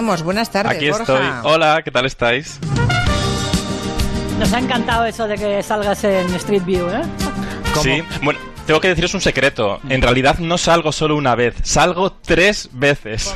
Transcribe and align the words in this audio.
Buenas 0.00 0.50
tardes, 0.50 0.76
Aquí 0.76 0.88
Borja. 0.88 1.02
estoy. 1.02 1.26
Hola, 1.52 1.82
¿qué 1.84 1.90
tal 1.90 2.06
estáis? 2.06 2.58
Nos 4.38 4.50
ha 4.50 4.58
encantado 4.58 5.04
eso 5.04 5.28
de 5.28 5.34
que 5.36 5.62
salgas 5.62 6.02
en 6.04 6.34
Street 6.36 6.64
View, 6.64 6.88
¿eh? 6.88 7.02
Sí, 7.82 8.02
bueno, 8.22 8.40
tengo 8.66 8.80
que 8.80 8.88
deciros 8.88 9.12
un 9.12 9.20
secreto. 9.20 9.78
En 9.90 10.00
realidad 10.00 10.38
no 10.38 10.56
salgo 10.56 10.90
solo 10.90 11.16
una 11.16 11.34
vez, 11.34 11.54
salgo 11.64 12.12
tres 12.12 12.70
veces. 12.72 13.34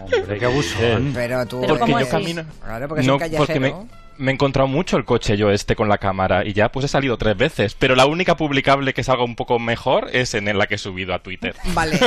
Hombre, 0.00 0.38
qué 0.38 0.44
abuso. 0.46 0.74
Pero 1.12 1.44
tú... 1.46 1.60
Porque 1.60 1.78
¿cómo 1.80 2.00
yo 2.00 2.08
camino. 2.08 2.44
Claro, 2.64 2.88
porque 2.88 3.02
es 3.02 3.06
no, 3.06 3.12
un 3.12 3.18
callejero. 3.18 3.44
porque 3.44 3.60
me, 3.60 3.74
me 4.18 4.30
he 4.30 4.34
encontrado 4.34 4.68
mucho 4.68 4.96
el 4.96 5.04
coche 5.04 5.36
yo 5.36 5.50
este 5.50 5.76
con 5.76 5.88
la 5.88 5.98
cámara 5.98 6.44
y 6.44 6.52
ya 6.52 6.70
pues 6.70 6.84
he 6.84 6.88
salido 6.88 7.16
tres 7.18 7.36
veces. 7.36 7.74
Pero 7.78 7.94
la 7.94 8.06
única 8.06 8.36
publicable 8.36 8.94
que 8.94 9.02
salga 9.04 9.24
un 9.24 9.36
poco 9.36 9.58
mejor 9.58 10.08
es 10.12 10.34
en 10.34 10.56
la 10.56 10.66
que 10.66 10.76
he 10.76 10.78
subido 10.78 11.14
a 11.14 11.18
Twitter. 11.22 11.54
Vale. 11.74 11.98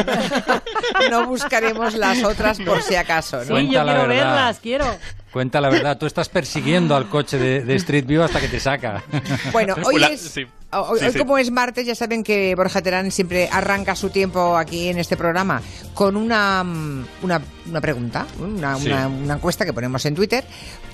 no 1.09 1.25
buscaremos 1.27 1.95
las 1.95 2.23
otras 2.23 2.59
por 2.59 2.81
si 2.81 2.95
acaso, 2.95 3.41
Sí, 3.43 3.49
¿no? 3.49 3.55
Cuenta 3.55 3.73
yo 3.73 3.83
la 3.83 3.93
quiero 3.93 4.07
verdad. 4.07 4.25
verlas, 4.35 4.59
quiero. 4.59 4.85
Cuenta 5.31 5.61
la 5.61 5.69
verdad, 5.69 5.97
tú 5.99 6.07
estás 6.07 6.27
persiguiendo 6.27 6.95
al 6.95 7.07
coche 7.07 7.37
de, 7.37 7.61
de 7.63 7.75
Street 7.75 8.05
View 8.07 8.23
hasta 8.23 8.39
que 8.41 8.47
te 8.47 8.59
saca. 8.59 9.03
Bueno, 9.51 9.75
hoy 9.85 9.95
Hola, 9.97 10.07
es... 10.07 10.21
sí. 10.21 10.47
Hoy, 10.71 10.99
Sí, 10.99 11.05
hoy 11.05 11.11
sí. 11.13 11.17
como 11.19 11.37
es 11.39 11.49
martes, 11.49 11.85
ya 11.87 11.95
saben 11.95 12.23
que 12.23 12.53
Borja 12.55 12.81
Terán 12.83 13.09
siempre 13.11 13.49
arranca 13.51 13.95
su 13.95 14.09
tiempo 14.11 14.55
aquí 14.55 14.89
en 14.89 14.99
este 14.99 15.17
programa 15.17 15.61
con 15.99 16.15
una, 16.15 16.63
mm, 16.63 17.05
una, 17.23 17.41
una 17.67 17.81
pregunta, 17.81 18.25
una, 18.39 18.77
Sí. 18.77 18.87
una- 18.87 19.09
una 19.09 19.33
encuesta 19.33 19.65
que 19.65 19.73
ponemos 19.73 20.05
en 20.05 20.15
Twitter 20.15 20.45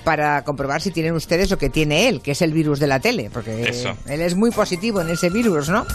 para 0.02 0.42
comprobar 0.42 0.82
si 0.82 0.90
tienen 0.90 1.14
ustedes 1.14 1.48
lo 1.48 1.58
que 1.58 1.70
tiene 1.70 2.08
él, 2.08 2.20
que 2.20 2.32
es 2.32 2.42
el 2.42 2.52
virus 2.52 2.80
de 2.80 2.88
la 2.88 2.98
tele, 2.98 3.30
porque 3.32 3.68
Eso. 3.68 3.96
él 4.06 4.20
es 4.20 4.34
muy 4.34 4.50
positivo 4.50 5.00
en 5.00 5.08
ese 5.08 5.30
virus, 5.30 5.68
¿no? 5.68 5.86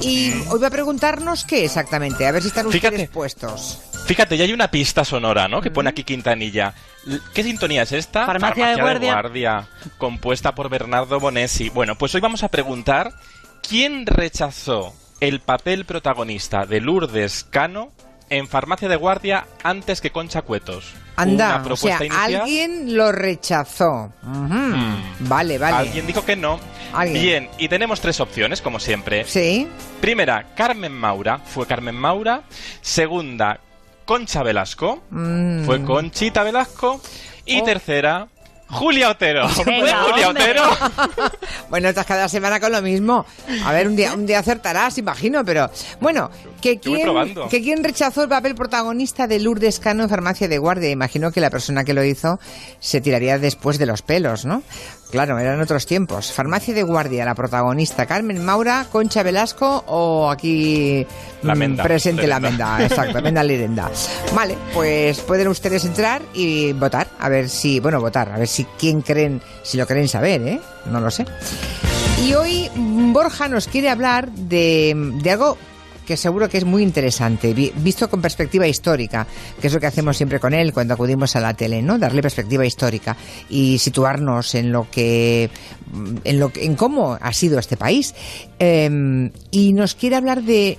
Y 0.00 0.32
hoy 0.48 0.58
va 0.58 0.68
a 0.68 0.70
preguntarnos 0.70 1.44
qué 1.44 1.66
exactamente, 1.66 2.26
a 2.26 2.32
ver 2.32 2.40
si 2.40 2.48
están 2.48 2.64
ustedes 2.66 2.90
Fíjate. 2.94 3.08
puestos. 3.12 3.78
Fíjate, 4.06 4.38
ya 4.38 4.44
hay 4.44 4.54
una 4.54 4.70
pista 4.70 5.04
sonora, 5.04 5.48
¿no? 5.48 5.60
Que 5.60 5.70
pone 5.70 5.90
aquí 5.90 6.02
Quintanilla. 6.02 6.72
¿Qué 7.34 7.42
sintonía 7.42 7.82
es 7.82 7.92
esta? 7.92 8.24
Farmacia 8.24 8.68
de 8.68 8.80
Guardia. 8.80 9.12
Guardia, 9.12 9.68
compuesta 9.98 10.54
por 10.54 10.70
Bernardo 10.70 11.20
Bonesi. 11.20 11.68
Bueno, 11.68 11.98
pues 11.98 12.14
hoy 12.14 12.22
vamos 12.22 12.42
a 12.42 12.48
preguntar 12.48 13.12
quién 13.68 14.06
rechazó 14.06 14.94
el 15.20 15.40
papel 15.40 15.84
protagonista 15.84 16.64
de 16.64 16.80
Lourdes 16.80 17.44
Cano 17.50 17.92
en 18.30 18.48
Farmacia 18.48 18.88
de 18.88 18.96
Guardia 18.96 19.46
antes 19.62 20.00
que 20.00 20.10
Concha 20.10 20.42
Cuetos. 20.42 20.94
Anda, 21.16 21.64
o 21.70 21.76
sea, 21.76 21.96
inicial. 22.04 22.34
alguien 22.42 22.94
lo 22.96 23.10
rechazó. 23.10 24.12
Ujú. 24.22 24.74
Vale, 25.20 25.56
vale. 25.58 25.76
Alguien 25.76 26.06
dijo 26.06 26.24
que 26.24 26.36
no. 26.36 26.60
Alguien. 26.92 27.22
Bien, 27.22 27.48
y 27.58 27.68
tenemos 27.68 28.00
tres 28.00 28.20
opciones, 28.20 28.60
como 28.60 28.78
siempre. 28.78 29.24
Sí. 29.24 29.66
Primera, 30.00 30.46
Carmen 30.54 30.92
Maura. 30.92 31.38
Fue 31.38 31.66
Carmen 31.66 31.94
Maura. 31.94 32.42
Segunda, 32.82 33.60
Concha 34.04 34.42
Velasco. 34.42 35.02
Mm. 35.10 35.64
Fue 35.64 35.82
Conchita 35.82 36.42
Velasco. 36.42 37.00
Y 37.46 37.60
Oh. 37.60 37.64
tercera, 37.64 38.28
Julia 38.68 39.10
Otero. 39.10 39.48
¿Fue 39.48 39.64
Venga, 39.64 40.02
Julia. 40.02 40.28
Otero? 40.28 40.62
Bueno, 41.68 41.88
estás 41.88 42.06
cada 42.06 42.28
semana 42.28 42.60
con 42.60 42.70
lo 42.70 42.80
mismo. 42.80 43.26
A 43.64 43.72
ver, 43.72 43.88
un 43.88 43.96
día, 43.96 44.14
un 44.14 44.24
día 44.24 44.38
acertarás, 44.38 44.98
imagino, 44.98 45.44
pero 45.44 45.68
bueno, 46.00 46.30
que 46.60 46.78
quién 46.78 47.82
rechazó 47.82 48.22
el 48.22 48.28
papel 48.28 48.54
protagonista 48.54 49.26
de 49.26 49.40
Lourdes 49.40 49.80
Cano 49.80 50.04
en 50.04 50.08
Farmacia 50.08 50.46
de 50.46 50.58
Guardia. 50.58 50.90
Imagino 50.90 51.32
que 51.32 51.40
la 51.40 51.50
persona 51.50 51.84
que 51.84 51.92
lo 51.92 52.04
hizo 52.04 52.38
se 52.78 53.00
tiraría 53.00 53.38
después 53.38 53.78
de 53.78 53.86
los 53.86 54.02
pelos, 54.02 54.44
¿no? 54.44 54.62
Claro, 55.16 55.38
eran 55.38 55.58
otros 55.62 55.86
tiempos. 55.86 56.30
Farmacia 56.30 56.74
de 56.74 56.82
Guardia, 56.82 57.24
la 57.24 57.34
protagonista, 57.34 58.04
Carmen 58.04 58.44
Maura, 58.44 58.84
Concha 58.92 59.22
Velasco 59.22 59.82
o 59.86 60.30
aquí 60.30 61.06
La 61.40 61.54
mm, 61.54 61.58
Menda, 61.58 61.82
presente 61.84 62.26
la. 62.26 62.38
Menda, 62.38 62.84
exacto, 62.84 63.22
Menda 63.22 63.42
Lirenda. 63.42 63.90
Vale, 64.34 64.58
pues 64.74 65.20
pueden 65.20 65.48
ustedes 65.48 65.86
entrar 65.86 66.20
y 66.34 66.74
votar, 66.74 67.08
a 67.18 67.30
ver 67.30 67.48
si, 67.48 67.80
bueno, 67.80 67.98
votar, 67.98 68.30
a 68.30 68.36
ver 68.36 68.46
si 68.46 68.64
quién 68.78 69.00
creen, 69.00 69.40
si 69.62 69.78
lo 69.78 69.86
creen 69.86 70.06
saber, 70.06 70.42
¿eh? 70.42 70.60
No 70.84 71.00
lo 71.00 71.10
sé. 71.10 71.24
Y 72.22 72.34
hoy 72.34 72.68
Borja 72.74 73.48
nos 73.48 73.68
quiere 73.68 73.88
hablar 73.88 74.30
de, 74.32 74.92
de 75.22 75.30
algo 75.30 75.56
que 76.06 76.16
seguro 76.16 76.48
que 76.48 76.58
es 76.58 76.64
muy 76.64 76.82
interesante, 76.82 77.52
vi- 77.52 77.72
visto 77.76 78.08
con 78.08 78.22
perspectiva 78.22 78.66
histórica, 78.66 79.26
que 79.60 79.66
es 79.66 79.72
lo 79.72 79.80
que 79.80 79.86
hacemos 79.86 80.16
siempre 80.16 80.40
con 80.40 80.54
él 80.54 80.72
cuando 80.72 80.94
acudimos 80.94 81.36
a 81.36 81.40
la 81.40 81.52
tele, 81.54 81.82
¿no? 81.82 81.98
Darle 81.98 82.22
perspectiva 82.22 82.64
histórica 82.64 83.16
y 83.50 83.78
situarnos 83.78 84.54
en 84.54 84.72
lo 84.72 84.88
que, 84.90 85.50
mm, 85.92 86.16
en 86.24 86.40
lo 86.40 86.50
que- 86.52 86.64
en 86.64 86.76
cómo 86.76 87.18
ha 87.20 87.32
sido 87.32 87.58
este 87.58 87.76
país. 87.76 88.14
Em, 88.58 89.30
y 89.50 89.72
nos 89.72 89.94
quiere 89.94 90.16
hablar 90.16 90.42
de 90.42 90.78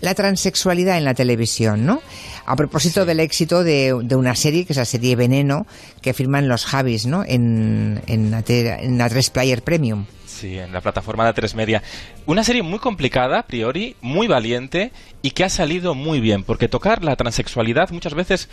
la 0.00 0.14
transexualidad 0.14 0.96
en 0.96 1.04
la 1.04 1.14
televisión, 1.14 1.84
¿no? 1.84 2.00
A 2.46 2.56
propósito 2.56 3.04
del 3.04 3.20
éxito 3.20 3.62
de, 3.62 3.94
de 4.02 4.16
una 4.16 4.34
serie, 4.34 4.64
que 4.64 4.72
es 4.72 4.76
la 4.78 4.84
serie 4.84 5.14
Veneno, 5.16 5.66
que 6.00 6.14
firman 6.14 6.48
los 6.48 6.64
Javis, 6.64 7.06
¿no? 7.06 7.22
En, 7.26 8.00
en, 8.06 8.30
la, 8.30 8.42
en 8.46 8.98
la 8.98 9.08
3 9.08 9.30
Player 9.30 9.62
Premium. 9.62 10.06
Sí, 10.40 10.58
en 10.58 10.72
la 10.72 10.80
plataforma 10.80 11.26
de 11.26 11.34
tres 11.34 11.54
Media. 11.54 11.82
Una 12.24 12.42
serie 12.44 12.62
muy 12.62 12.78
complicada, 12.78 13.40
a 13.40 13.46
priori, 13.46 13.94
muy 14.00 14.26
valiente 14.26 14.90
y 15.20 15.32
que 15.32 15.44
ha 15.44 15.50
salido 15.50 15.94
muy 15.94 16.18
bien, 16.18 16.44
porque 16.44 16.66
tocar 16.66 17.04
la 17.04 17.14
transexualidad 17.14 17.90
muchas 17.90 18.14
veces, 18.14 18.48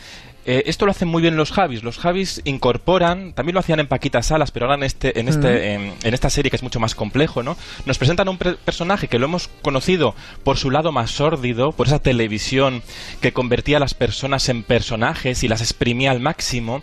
eh, 0.48 0.64
esto 0.66 0.86
lo 0.86 0.92
hacen 0.92 1.08
muy 1.10 1.22
bien 1.22 1.36
los 1.36 1.52
Javis. 1.52 1.84
Los 1.84 2.00
Javis 2.00 2.42
incorporan, 2.46 3.34
también 3.34 3.54
lo 3.54 3.60
hacían 3.60 3.80
en 3.80 3.88
Paquita 3.88 4.24
Salas, 4.24 4.50
pero 4.52 4.66
ahora 4.66 4.78
en, 4.78 4.84
este, 4.84 5.20
en, 5.20 5.28
este, 5.28 5.74
en, 5.74 5.94
en 6.02 6.14
esta 6.14 6.30
serie 6.30 6.50
que 6.50 6.56
es 6.56 6.64
mucho 6.64 6.80
más 6.80 6.96
complejo, 6.96 7.44
¿no? 7.44 7.56
Nos 7.86 7.98
presentan 7.98 8.30
un 8.30 8.38
pre- 8.38 8.56
personaje 8.56 9.08
que 9.08 9.20
lo 9.20 9.26
hemos 9.26 9.50
conocido 9.62 10.16
por 10.44 10.58
su 10.58 10.72
lado 10.72 10.92
más 10.92 11.12
sórdido, 11.12 11.72
por 11.74 11.88
esa 11.88 12.00
televisión 12.00 12.82
que 13.22 13.34
convertía 13.34 13.78
a 13.78 13.80
las 13.82 13.94
personas 13.94 14.48
en 14.50 14.64
personajes 14.64 15.44
y 15.44 15.48
las 15.48 15.62
exprimía 15.62 16.12
al 16.12 16.22
máximo, 16.22 16.82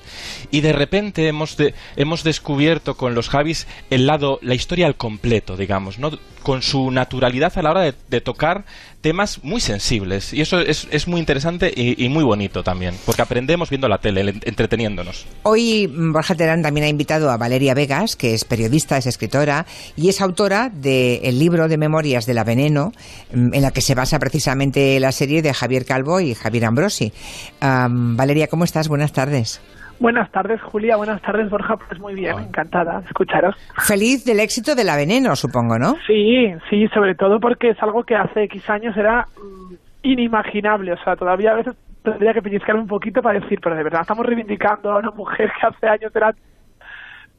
y 0.50 0.60
de 0.60 0.72
repente 0.74 1.26
hemos, 1.26 1.56
de- 1.56 1.74
hemos 1.96 2.22
descubierto 2.22 2.96
con 2.96 3.14
los 3.14 3.28
Javis 3.30 3.66
el 3.90 4.06
lado, 4.06 4.38
la 4.42 4.54
historia 4.54 4.86
al 4.86 4.96
completo, 4.96 5.56
digamos, 5.56 5.98
¿no? 5.98 6.10
Con 6.44 6.62
su 6.62 6.92
naturalidad 6.92 7.52
a 7.56 7.62
la 7.62 7.70
hora 7.72 7.80
de, 7.80 7.94
de 8.08 8.20
tocar 8.20 8.64
temas 9.00 9.40
muy 9.42 9.60
sensibles. 9.60 10.32
Y 10.32 10.40
eso 10.40 10.60
es, 10.60 10.86
es 10.92 11.08
muy 11.08 11.18
interesante 11.18 11.72
y, 11.74 12.08
muy 12.08 12.22
bonito 12.22 12.62
también, 12.62 12.94
porque 13.04 13.22
aprendemos 13.22 13.68
viendo 13.68 13.88
la 13.88 13.98
tele, 13.98 14.20
en- 14.20 14.40
entreteniéndonos. 14.44 15.26
Hoy 15.42 15.88
mm, 15.88 16.12
Borja 16.12 16.34
Terán 16.36 16.62
también 16.62 16.84
ha 16.86 16.88
invitado 16.88 17.30
a 17.30 17.36
Valeria 17.36 17.74
Vegas, 17.74 18.14
que 18.14 18.32
es 18.34 18.44
periodista, 18.44 18.96
es 18.96 19.06
escritora 19.06 19.66
y 19.96 20.08
es 20.10 20.20
autora 20.20 20.70
del 20.72 21.38
libro 21.38 21.66
de 21.68 21.76
memorias 21.76 22.24
de 22.26 22.34
la 22.34 22.44
Veneno, 22.44 22.92
mm, 23.34 23.52
en 23.54 23.62
la 23.62 23.72
que 23.72 23.80
se 23.80 23.94
basa 23.94 24.18
precisamente 24.18 25.00
la 25.00 25.12
serie 25.12 25.42
de 25.42 25.52
Javier 25.52 25.84
Calvo 25.84 26.20
y 26.20 26.34
Javier 26.34 26.66
Ambrosi. 26.66 27.12
Am, 27.60 28.16
Valeria, 28.16 28.46
¿cómo 28.48 28.64
estás? 28.64 28.88
Buenas 28.88 29.12
tardes. 29.12 29.60
Buenas 30.00 30.30
tardes, 30.30 30.60
Julia. 30.62 30.96
Buenas 30.96 31.22
tardes, 31.22 31.48
Borja. 31.50 31.76
Pues 31.76 32.00
muy 32.00 32.14
bien, 32.14 32.38
encantada 32.38 33.00
de 33.00 33.06
escucharos. 33.06 33.54
Feliz 33.86 34.24
del 34.24 34.40
éxito 34.40 34.74
de 34.74 34.84
la 34.84 34.96
Veneno, 34.96 35.36
supongo, 35.36 35.78
¿no? 35.78 35.94
Sí, 36.06 36.52
sí, 36.68 36.88
sobre 36.88 37.14
todo 37.14 37.40
porque 37.40 37.70
es 37.70 37.82
algo 37.82 38.04
que 38.04 38.16
hace 38.16 38.44
X 38.44 38.68
años 38.70 38.96
era 38.96 39.26
mm, 39.36 39.74
inimaginable. 40.02 40.92
O 40.92 40.98
sea, 41.04 41.16
todavía 41.16 41.52
a 41.52 41.54
veces 41.54 41.74
tendría 42.02 42.34
que 42.34 42.42
pellizcarme 42.42 42.82
un 42.82 42.88
poquito 42.88 43.22
para 43.22 43.40
decir, 43.40 43.58
pero 43.62 43.74
de 43.76 43.82
verdad 43.82 44.02
estamos 44.02 44.26
reivindicando 44.26 44.92
a 44.92 44.98
una 44.98 45.10
mujer 45.10 45.50
que 45.58 45.66
hace 45.66 45.86
años 45.86 46.14
era 46.14 46.34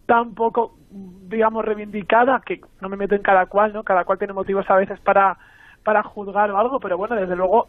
tan 0.05 0.33
poco, 0.33 0.75
digamos, 0.89 1.63
reivindicada, 1.65 2.41
que 2.45 2.61
no 2.81 2.89
me 2.89 2.97
meto 2.97 3.15
en 3.15 3.21
cada 3.21 3.45
cual, 3.45 3.73
¿no? 3.73 3.83
Cada 3.83 4.03
cual 4.03 4.17
tiene 4.17 4.33
motivos 4.33 4.69
a 4.69 4.75
veces 4.75 4.99
para, 4.99 5.37
para 5.83 6.03
juzgar 6.03 6.51
o 6.51 6.57
algo, 6.57 6.79
pero 6.79 6.97
bueno, 6.97 7.15
desde 7.15 7.35
luego, 7.35 7.67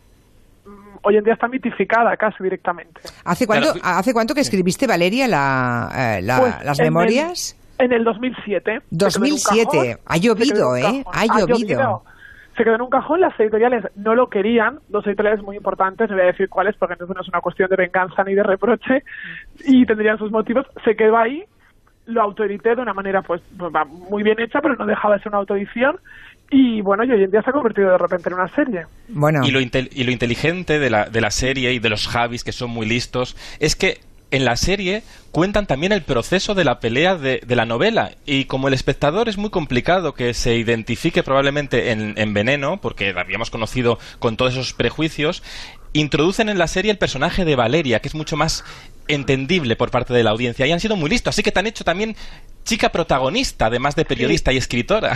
hoy 1.02 1.16
en 1.16 1.24
día 1.24 1.34
está 1.34 1.48
mitificada 1.48 2.16
casi 2.16 2.42
directamente. 2.42 3.00
¿Hace 3.24 3.46
cuánto, 3.46 3.72
Claro, 3.74 3.98
¿hace 3.98 4.12
cuánto 4.12 4.34
que 4.34 4.40
escribiste, 4.40 4.86
Valeria, 4.86 5.28
la, 5.28 5.90
eh, 6.18 6.22
la- 6.22 6.38
Pues, 6.40 6.64
las 6.64 6.78
en 6.78 6.86
el- 6.86 6.90
memorias? 6.92 7.56
En 7.78 7.92
el 7.92 8.04
2007. 8.04 8.62
Se 8.64 8.68
quedó 8.70 8.76
en 8.80 8.82
un 8.82 8.98
2007. 8.98 9.70
cajón. 9.70 10.00
Ha 10.06 10.16
llovido, 10.16 10.76
¿eh? 10.76 11.04
Ha 11.12 11.26
llovido. 11.26 12.02
Se 12.56 12.64
quedó 12.64 12.74
en 12.76 12.80
un 12.80 12.88
cajón, 12.88 13.20
las 13.20 13.38
editoriales 13.38 13.84
no 13.96 14.14
lo 14.14 14.30
querían, 14.30 14.80
dos 14.88 15.06
editoriales 15.06 15.42
muy 15.42 15.58
importantes, 15.58 16.08
no 16.08 16.16
voy 16.16 16.24
a 16.24 16.28
decir 16.28 16.48
cuáles 16.48 16.74
porque 16.76 16.94
no 16.98 17.04
es 17.20 17.28
una 17.28 17.40
cuestión 17.42 17.68
de 17.68 17.76
venganza 17.76 18.24
ni 18.24 18.34
de 18.34 18.42
reproche, 18.42 19.04
y 19.66 19.84
tendrían 19.84 20.16
sus 20.16 20.30
motivos, 20.30 20.64
se 20.82 20.96
quedó 20.96 21.18
ahí, 21.18 21.44
lo 22.06 22.22
autoedité 22.22 22.74
de 22.74 22.80
una 22.80 22.94
manera 22.94 23.20
pues, 23.20 23.42
pues, 23.58 23.70
va, 23.74 23.84
muy 23.84 24.22
bien 24.22 24.40
hecha, 24.40 24.62
pero 24.62 24.74
no 24.74 24.86
dejaba 24.86 25.16
de 25.16 25.22
ser 25.22 25.28
una 25.32 25.38
autoedición, 25.38 25.98
y 26.50 26.80
bueno, 26.80 27.04
y 27.04 27.10
hoy 27.10 27.24
en 27.24 27.30
día 27.30 27.42
se 27.42 27.50
ha 27.50 27.52
convertido 27.52 27.90
de 27.90 27.98
repente 27.98 28.28
en 28.28 28.34
una 28.34 28.48
serie. 28.54 28.86
Bueno, 29.08 29.44
Y 29.46 29.50
lo, 29.50 29.60
intel- 29.60 29.90
y 29.92 30.04
lo 30.04 30.12
inteligente 30.12 30.78
de 30.78 30.90
la, 30.90 31.06
de 31.06 31.20
la 31.20 31.30
serie 31.30 31.72
y 31.72 31.78
de 31.78 31.88
los 31.88 32.06
Javis, 32.08 32.44
que 32.44 32.52
son 32.52 32.70
muy 32.70 32.86
listos, 32.86 33.36
es 33.60 33.74
que 33.76 34.00
en 34.32 34.44
la 34.44 34.56
serie 34.56 35.02
cuentan 35.30 35.66
también 35.66 35.92
el 35.92 36.02
proceso 36.02 36.54
de 36.54 36.64
la 36.64 36.80
pelea 36.80 37.14
de, 37.16 37.40
de 37.46 37.56
la 37.56 37.64
novela. 37.64 38.12
Y 38.26 38.46
como 38.46 38.66
el 38.68 38.74
espectador 38.74 39.28
es 39.28 39.38
muy 39.38 39.50
complicado 39.50 40.14
que 40.14 40.34
se 40.34 40.56
identifique 40.56 41.22
probablemente 41.22 41.92
en, 41.92 42.14
en 42.16 42.34
Veneno, 42.34 42.80
porque 42.80 43.12
la 43.12 43.20
habíamos 43.20 43.50
conocido 43.50 43.98
con 44.18 44.36
todos 44.36 44.52
esos 44.54 44.72
prejuicios, 44.72 45.44
introducen 45.92 46.48
en 46.48 46.58
la 46.58 46.66
serie 46.66 46.90
el 46.90 46.98
personaje 46.98 47.44
de 47.44 47.54
Valeria, 47.56 48.00
que 48.00 48.08
es 48.08 48.14
mucho 48.16 48.36
más 48.36 48.64
entendible 49.08 49.76
por 49.76 49.90
parte 49.92 50.12
de 50.12 50.24
la 50.24 50.30
audiencia. 50.30 50.66
Y 50.66 50.72
han 50.72 50.80
sido 50.80 50.96
muy 50.96 51.08
listos. 51.08 51.34
Así 51.34 51.42
que 51.44 51.52
te 51.52 51.60
han 51.60 51.66
hecho 51.68 51.84
también 51.84 52.16
chica 52.64 52.90
protagonista, 52.90 53.66
además 53.66 53.94
de 53.94 54.04
periodista 54.04 54.52
y 54.52 54.56
escritora. 54.56 55.14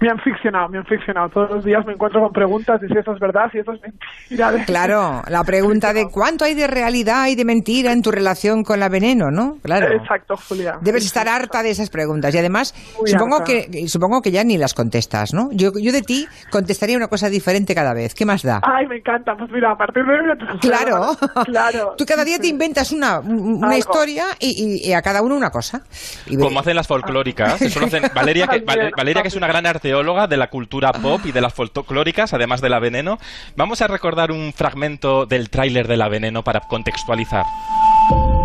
Me 0.00 0.08
han 0.08 0.18
ficcionado, 0.18 0.68
me 0.68 0.78
han 0.78 0.86
ficcionado. 0.86 1.28
Todos 1.28 1.50
los 1.50 1.64
días 1.64 1.84
me 1.86 1.92
encuentro 1.92 2.20
con 2.22 2.32
preguntas 2.32 2.80
de 2.80 2.88
si 2.88 2.94
eso 2.96 3.12
es 3.12 3.20
verdad, 3.20 3.50
si 3.52 3.58
eso 3.58 3.72
es 3.72 3.80
mentira. 3.82 4.52
de- 4.52 4.64
Claro, 4.70 5.22
la 5.28 5.44
pregunta 5.44 5.92
de 5.92 6.06
cuánto 6.08 6.44
hay 6.44 6.54
de 6.54 6.66
realidad 6.66 7.26
y 7.28 7.34
de 7.34 7.44
mentira 7.44 7.92
en 7.92 8.00
tu 8.02 8.10
relación 8.10 8.62
con 8.64 8.80
la 8.80 8.88
veneno, 8.88 9.30
¿no? 9.30 9.58
Claro. 9.62 9.92
Exacto, 9.92 10.36
Julia. 10.48 10.78
Debes 10.80 11.04
estar 11.04 11.28
harta 11.28 11.62
de 11.62 11.70
esas 11.70 11.90
preguntas 11.90 12.34
y 12.34 12.38
además 12.38 12.74
Muy 12.98 13.10
supongo 13.10 13.36
harta. 13.36 13.46
que 13.70 13.88
supongo 13.88 14.22
que 14.22 14.30
ya 14.30 14.42
ni 14.44 14.56
las 14.56 14.72
contestas, 14.74 15.34
¿no? 15.34 15.50
Yo, 15.52 15.72
yo 15.80 15.92
de 15.92 16.02
ti 16.02 16.26
contestaría 16.50 16.96
una 16.96 17.08
cosa 17.08 17.28
diferente 17.28 17.74
cada 17.74 17.92
vez. 17.92 18.14
¿Qué 18.14 18.24
más 18.24 18.42
da? 18.42 18.60
Ay, 18.62 18.86
me 18.86 18.96
encanta. 18.96 19.36
Pues 19.36 19.50
mira, 19.50 19.72
a 19.72 19.76
partir 19.76 20.02
de 20.04 20.58
Claro, 20.60 21.16
claro. 21.44 21.94
Tú 21.98 22.04
cada 22.06 22.24
día 22.24 22.38
te 22.38 22.46
inventas 22.46 22.92
una, 22.92 23.20
una 23.20 23.66
Algo. 23.68 23.78
historia 23.78 24.24
y, 24.38 24.80
y- 24.84 24.88
y 24.88 24.92
a 24.92 25.02
cada 25.02 25.20
uno 25.22 25.36
una 25.36 25.50
cosa. 25.50 25.82
Y 26.26 26.36
ve- 26.36 26.42
Como 26.44 26.60
hacen 26.60 26.74
las 26.76 26.86
folclóricas. 26.86 27.60
Eso 27.60 27.80
lo 27.80 27.86
hacen 27.86 28.02
Valeria, 28.14 28.46
que, 28.46 28.60
Valeria, 28.96 29.22
que 29.22 29.28
es 29.28 29.36
una 29.36 29.46
gran 29.46 29.66
de 29.90 30.36
la 30.36 30.50
cultura 30.50 30.92
pop 30.92 31.20
y 31.24 31.32
de 31.32 31.40
las 31.40 31.52
folclóricas, 31.52 32.32
además 32.32 32.60
de 32.60 32.68
la 32.68 32.78
veneno. 32.78 33.18
Vamos 33.56 33.82
a 33.82 33.86
recordar 33.86 34.30
un 34.30 34.52
fragmento 34.52 35.26
del 35.26 35.50
tráiler 35.50 35.88
de 35.88 35.96
la 35.96 36.08
veneno 36.08 36.44
para 36.44 36.60
contextualizar. 36.60 37.44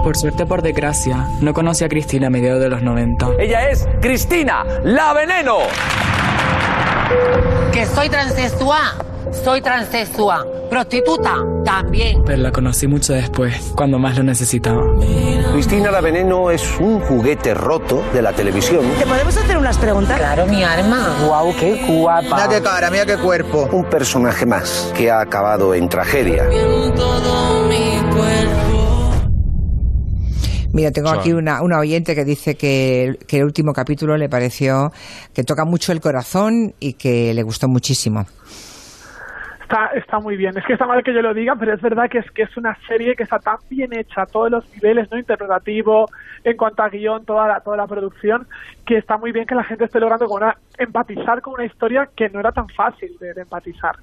Por 0.03 0.17
suerte 0.17 0.45
por 0.45 0.61
desgracia, 0.61 1.27
no 1.41 1.53
conocí 1.53 1.83
a 1.83 1.89
Cristina 1.89 2.27
a 2.27 2.29
mediados 2.29 2.61
de 2.61 2.69
los 2.69 2.81
90. 2.81 3.33
Ella 3.39 3.69
es 3.69 3.87
Cristina, 4.01 4.63
la 4.83 5.13
veneno. 5.13 5.57
Que 7.71 7.85
soy 7.85 8.09
transexual, 8.09 8.93
soy 9.31 9.61
transexual. 9.61 10.45
Prostituta, 10.69 11.35
también. 11.63 12.23
Pero 12.25 12.41
la 12.41 12.51
conocí 12.51 12.87
mucho 12.87 13.13
después, 13.13 13.73
cuando 13.75 13.99
más 13.99 14.17
lo 14.17 14.23
necesitaba. 14.23 14.83
Cristina 15.53 15.91
la 15.91 16.01
veneno 16.01 16.51
es 16.51 16.63
un 16.79 16.99
juguete 17.01 17.53
roto 17.53 18.03
de 18.13 18.21
la 18.21 18.33
televisión. 18.33 18.83
¿Te 18.97 19.05
podemos 19.05 19.37
hacer 19.37 19.57
unas 19.57 19.77
preguntas? 19.77 20.17
Claro, 20.17 20.45
mi 20.47 20.63
arma. 20.63 21.15
Guau, 21.25 21.55
qué 21.55 21.85
guapa. 21.87 22.49
cara, 22.61 22.89
mira 22.89 23.05
qué 23.05 23.17
cuerpo. 23.17 23.69
Un 23.71 23.85
personaje 23.85 24.45
más 24.45 24.91
que 24.95 25.09
ha 25.11 25.21
acabado 25.21 25.73
en 25.73 25.87
tragedia. 25.87 26.49
Mira, 30.73 30.91
tengo 30.91 31.07
aquí 31.07 31.31
una, 31.31 31.61
una 31.61 31.79
oyente 31.79 32.15
que 32.15 32.25
dice 32.25 32.55
que, 32.55 33.17
que 33.27 33.37
el 33.37 33.45
último 33.45 33.71
capítulo 33.71 34.17
le 34.17 34.27
pareció 34.27 34.91
que 35.33 35.45
toca 35.45 35.63
mucho 35.63 35.93
el 35.93 36.01
corazón 36.01 36.75
y 36.81 36.93
que 36.93 37.33
le 37.33 37.43
gustó 37.43 37.69
muchísimo. 37.69 38.25
Está, 39.65 39.87
está 39.95 40.19
muy 40.19 40.37
bien. 40.37 40.55
Es 40.55 40.63
que 40.63 40.73
está 40.73 40.85
mal 40.85 41.03
que 41.03 41.11
yo 41.11 41.23
lo 41.23 41.33
diga, 41.33 41.55
pero 41.55 41.73
es 41.73 41.81
verdad 41.81 42.07
que 42.07 42.19
es 42.19 42.29
que 42.29 42.43
es 42.43 42.55
una 42.55 42.77
serie 42.87 43.15
que 43.15 43.23
está 43.23 43.39
tan 43.39 43.57
bien 43.67 43.97
hecha 43.97 44.21
a 44.21 44.25
todos 44.27 44.51
los 44.51 44.69
niveles, 44.75 45.09
no 45.09 45.17
interpretativo, 45.17 46.05
en 46.43 46.55
cuanto 46.55 46.83
a 46.83 46.89
guion, 46.89 47.25
toda 47.25 47.47
la, 47.47 47.59
toda 47.61 47.75
la 47.75 47.87
producción, 47.87 48.47
que 48.85 48.97
está 48.97 49.17
muy 49.17 49.31
bien 49.31 49.47
que 49.47 49.55
la 49.55 49.63
gente 49.63 49.85
esté 49.85 49.99
logrando 49.99 50.27
como 50.27 50.45
una, 50.45 50.55
empatizar 50.77 51.41
con 51.41 51.55
una 51.55 51.65
historia 51.65 52.07
que 52.15 52.29
no 52.29 52.41
era 52.41 52.51
tan 52.51 52.69
fácil 52.69 53.17
de 53.17 53.31
empatizar. 53.41 53.95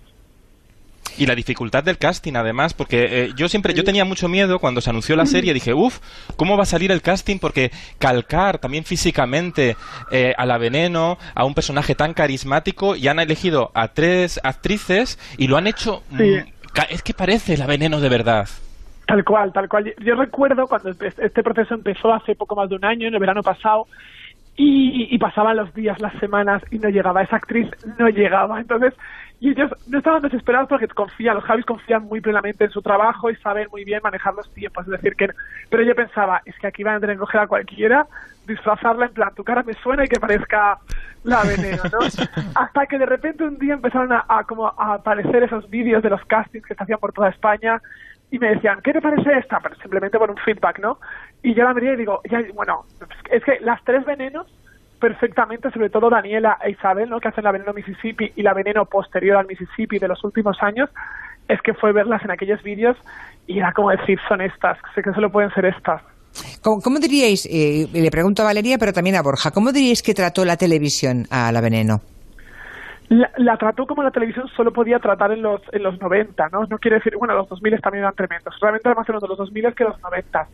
Y 1.19 1.27
la 1.27 1.35
dificultad 1.35 1.85
del 1.85 1.99
casting, 1.99 2.35
además, 2.35 2.75
porque 2.75 3.25
eh, 3.25 3.31
yo 3.37 3.49
siempre, 3.49 3.75
yo 3.75 3.85
tenía 3.85 4.05
mucho 4.05 4.29
miedo 4.29 4.59
cuando 4.59 4.81
se 4.81 4.91
anunció 4.91 5.17
la 5.17 5.27
serie, 5.27 5.55
dije, 5.55 5.75
uff, 5.75 5.99
¿cómo 6.37 6.57
va 6.57 6.63
a 6.63 6.67
salir 6.67 6.91
el 6.91 7.03
casting? 7.03 7.39
Porque 7.39 7.71
calcar 7.99 8.59
también 8.59 8.85
físicamente 8.85 9.77
eh, 10.11 10.35
a 10.37 10.47
la 10.47 10.59
veneno, 10.59 11.19
a 11.35 11.45
un 11.45 11.55
personaje 11.55 11.95
tan 11.95 12.15
carismático, 12.15 12.97
y 12.97 13.09
han 13.09 13.19
elegido 13.19 13.71
a 13.75 13.89
tres 13.89 14.41
actrices 14.43 15.19
y 15.39 15.49
lo 15.49 15.57
han 15.57 15.67
hecho... 15.67 16.03
Sí. 16.17 16.39
mm, 16.39 16.81
es 16.89 17.03
que 17.03 17.13
parece 17.13 17.57
la 17.57 17.67
veneno 17.67 18.01
de 18.01 18.09
verdad. 18.09 18.49
Tal 19.07 19.25
cual, 19.25 19.53
tal 19.53 19.69
cual. 19.69 19.95
Yo 19.99 20.15
recuerdo 20.15 20.67
cuando 20.67 20.91
este 20.91 21.43
proceso 21.43 21.75
empezó 21.75 22.13
hace 22.15 22.35
poco 22.35 22.57
más 22.57 22.71
de 22.71 22.77
un 22.77 22.85
año, 22.85 23.09
en 23.09 23.15
el 23.15 23.21
verano 23.21 23.43
pasado, 23.43 23.87
y, 24.57 25.09
y 25.11 25.19
pasaban 25.19 25.57
los 25.57 25.73
días, 25.75 26.01
las 26.01 26.13
semanas, 26.19 26.63
y 26.71 26.79
no 26.79 26.89
llegaba. 26.89 27.23
Esa 27.23 27.37
actriz 27.37 27.69
no 27.99 28.09
llegaba. 28.09 28.61
Entonces, 28.61 28.95
y 29.43 29.51
ellos 29.51 29.73
no 29.89 29.99
estaban 29.99 30.23
desesperados 30.23 30.69
porque 30.69 30.87
confían, 30.87 31.35
los 31.35 31.45
Javis 31.45 31.65
confían 31.65 32.05
muy 32.05 32.21
plenamente 32.21 32.65
en 32.65 32.71
su 32.71 32.81
trabajo 32.81 33.29
y 33.29 33.35
saben 33.37 33.67
muy 33.73 33.85
bien 33.85 34.01
manejar 34.01 34.35
los 34.35 34.49
tiempos. 34.55 34.87
Es 34.87 34.93
decir, 34.93 35.17
que. 35.17 35.31
Pero 35.69 35.83
yo 35.83 35.95
pensaba, 35.97 36.43
es 36.45 36.57
que 36.61 36.69
aquí 36.69 36.85
van 36.85 36.97
a 36.97 37.01
tener 37.01 37.17
que 37.17 37.21
coger 37.21 37.41
a 37.41 37.47
cualquiera, 37.49 38.07
disfrazarla 38.47 39.07
en 39.07 39.13
plan, 39.13 39.35
tu 39.35 39.43
cara 39.43 39.65
me 39.65 39.75
suena 39.75 40.05
y 40.05 40.09
que 40.09 40.21
parezca 40.21 40.79
la 41.25 41.43
veneno, 41.43 41.83
¿no? 41.91 41.99
Hasta 42.55 42.87
que 42.87 42.99
de 42.99 43.07
repente 43.07 43.43
un 43.43 43.59
día 43.59 43.75
empezaron 43.75 44.13
a, 44.13 44.25
a 44.29 44.45
como 44.45 44.69
a 44.69 44.95
aparecer 44.95 45.43
esos 45.43 45.69
vídeos 45.69 46.05
de 46.05 46.11
los 46.11 46.25
castings 46.27 46.65
que 46.65 46.75
se 46.75 46.83
hacían 46.83 47.01
por 47.01 47.13
toda 47.13 47.31
España 47.31 47.81
y 48.33 48.39
me 48.39 48.49
decían, 48.49 48.81
¿qué 48.83 48.95
te 48.95 49.01
parece 49.03 49.31
esta? 49.39 49.61
Pero 49.61 49.77
simplemente 49.77 50.19
por 50.19 50.31
un 50.31 50.39
feedback, 50.39 50.81
¿no? 50.81 50.99
Y 51.43 51.55
yo 51.55 51.65
la 51.65 51.75
miré 51.75 51.93
y 51.93 51.97
digo, 51.97 52.23
ya, 52.29 52.41
bueno, 52.55 52.87
es 53.31 53.45
que 53.45 53.61
las 53.61 53.85
tres 53.85 54.07
venenos 54.07 54.47
perfectamente, 54.99 55.71
sobre 55.71 55.91
todo 55.91 56.09
Daniela 56.09 56.57
e 56.65 56.71
Isabel, 56.71 57.11
¿no? 57.11 57.21
que 57.21 57.29
hacen 57.29 57.45
la 57.45 57.53
veneno 57.53 57.75
Mississippi 57.75 58.33
y 58.35 58.43
la 58.43 58.55
veneno 58.55 58.87
posterior 58.87 59.37
al 59.37 59.47
Mississippi 59.47 59.99
de 59.99 60.09
los 60.09 60.25
últimos 60.25 60.57
años, 60.63 60.89
es 61.47 61.61
que 61.61 61.75
fue 61.75 61.93
verlas 61.93 62.25
en 62.25 62.31
aquellos 62.31 62.63
vídeos 62.63 62.97
y 63.47 63.59
era 63.59 63.73
como 63.73 63.91
decir, 63.91 64.19
son 64.29 64.41
estas, 64.41 64.79
sé 64.95 65.03
que 65.03 65.13
solo 65.13 65.31
pueden 65.31 65.51
ser 65.51 65.67
estas. 65.67 66.01
¿Cómo, 66.63 66.99
diríais, 67.01 67.47
eh, 67.51 67.87
le 67.93 68.11
pregunto 68.11 68.41
a 68.41 68.47
Valeria, 68.47 68.79
pero 68.79 68.95
también 68.95 69.17
a 69.17 69.23
Borja, 69.23 69.51
¿cómo 69.51 69.73
diríais 69.73 70.03
que 70.03 70.15
trató 70.15 70.47
la 70.47 70.57
televisión 70.57 71.27
a 71.31 71.53
la 71.53 71.61
veneno? 71.61 72.01
La, 73.09 73.31
la 73.37 73.57
trató 73.57 73.87
como 73.87 74.03
la 74.03 74.11
televisión 74.11 74.49
solo 74.57 74.73
podía 74.73 74.99
tratar 74.99 75.33
en 75.33 75.43
los 75.43 75.61
en 75.73 75.83
los 75.83 76.01
90, 76.01 76.49
¿no? 76.49 76.65
No 76.65 76.79
quiere 76.79 76.97
decir, 76.97 77.17
bueno, 77.17 77.35
los 77.35 77.49
2000 77.49 77.81
también 77.81 78.05
eran 78.05 78.15
tremendos, 78.15 78.59
realmente 78.61 78.89
era 78.89 78.95
más 78.95 79.07
de 79.07 79.13
los 79.13 79.39
2000 79.39 79.75
que 79.75 79.85
los 79.85 80.01
90. 80.01 80.49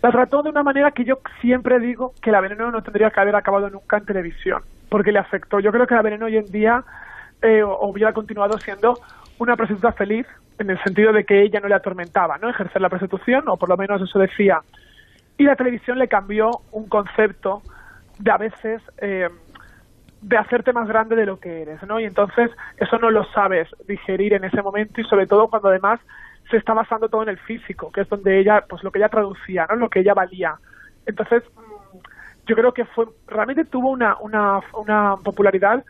La 0.00 0.12
trató 0.12 0.42
de 0.42 0.50
una 0.50 0.62
manera 0.62 0.92
que 0.92 1.04
yo 1.04 1.18
siempre 1.40 1.80
digo 1.80 2.12
que 2.22 2.30
la 2.30 2.40
veneno 2.40 2.70
no 2.70 2.82
tendría 2.82 3.10
que 3.10 3.20
haber 3.20 3.34
acabado 3.34 3.68
nunca 3.68 3.98
en 3.98 4.06
televisión, 4.06 4.62
porque 4.88 5.10
le 5.10 5.18
afectó. 5.18 5.58
Yo 5.58 5.72
creo 5.72 5.86
que 5.86 5.94
la 5.96 6.02
veneno 6.02 6.26
hoy 6.26 6.36
en 6.36 6.46
día 6.46 6.84
eh, 7.42 7.64
hubiera 7.64 8.12
continuado 8.12 8.58
siendo 8.58 8.94
una 9.38 9.56
prostituta 9.56 9.92
feliz, 9.92 10.26
en 10.58 10.70
el 10.70 10.82
sentido 10.82 11.12
de 11.12 11.24
que 11.24 11.42
ella 11.42 11.60
no 11.60 11.68
le 11.68 11.74
atormentaba, 11.74 12.38
¿no? 12.38 12.48
Ejercer 12.48 12.80
la 12.80 12.88
prostitución, 12.88 13.48
o 13.48 13.56
por 13.56 13.68
lo 13.68 13.76
menos 13.76 14.00
eso 14.02 14.18
decía. 14.18 14.60
Y 15.36 15.44
la 15.44 15.56
televisión 15.56 15.98
le 15.98 16.08
cambió 16.08 16.50
un 16.72 16.88
concepto 16.88 17.62
de 18.18 18.30
a 18.30 18.36
veces 18.36 18.82
eh, 18.98 19.28
de 20.20 20.36
hacerte 20.36 20.72
más 20.72 20.88
grande 20.88 21.16
de 21.16 21.26
lo 21.26 21.38
que 21.38 21.62
eres, 21.62 21.82
¿no? 21.84 22.00
Y 22.00 22.04
entonces 22.04 22.50
eso 22.76 22.98
no 22.98 23.10
lo 23.10 23.24
sabes 23.32 23.68
digerir 23.86 24.34
en 24.34 24.44
ese 24.44 24.62
momento 24.62 25.00
y 25.00 25.04
sobre 25.04 25.26
todo 25.26 25.48
cuando 25.48 25.68
además 25.68 26.00
se 26.50 26.56
está 26.56 26.74
basando 26.74 27.08
todo 27.08 27.22
en 27.22 27.28
el 27.28 27.38
físico, 27.38 27.92
que 27.92 28.00
es 28.02 28.08
donde 28.08 28.38
ella, 28.38 28.64
pues 28.68 28.82
lo 28.82 28.90
que 28.90 28.98
ella 28.98 29.08
traducía, 29.08 29.66
¿no? 29.68 29.76
Lo 29.76 29.90
que 29.90 30.00
ella 30.00 30.14
valía. 30.14 30.56
Entonces, 31.06 31.42
mm, 31.54 31.98
yo 32.46 32.56
creo 32.56 32.72
que 32.72 32.84
fue, 32.86 33.06
realmente 33.26 33.64
tuvo 33.64 33.90
una, 33.90 34.16
una, 34.20 34.60
una 34.72 35.16
popularidad 35.22 35.84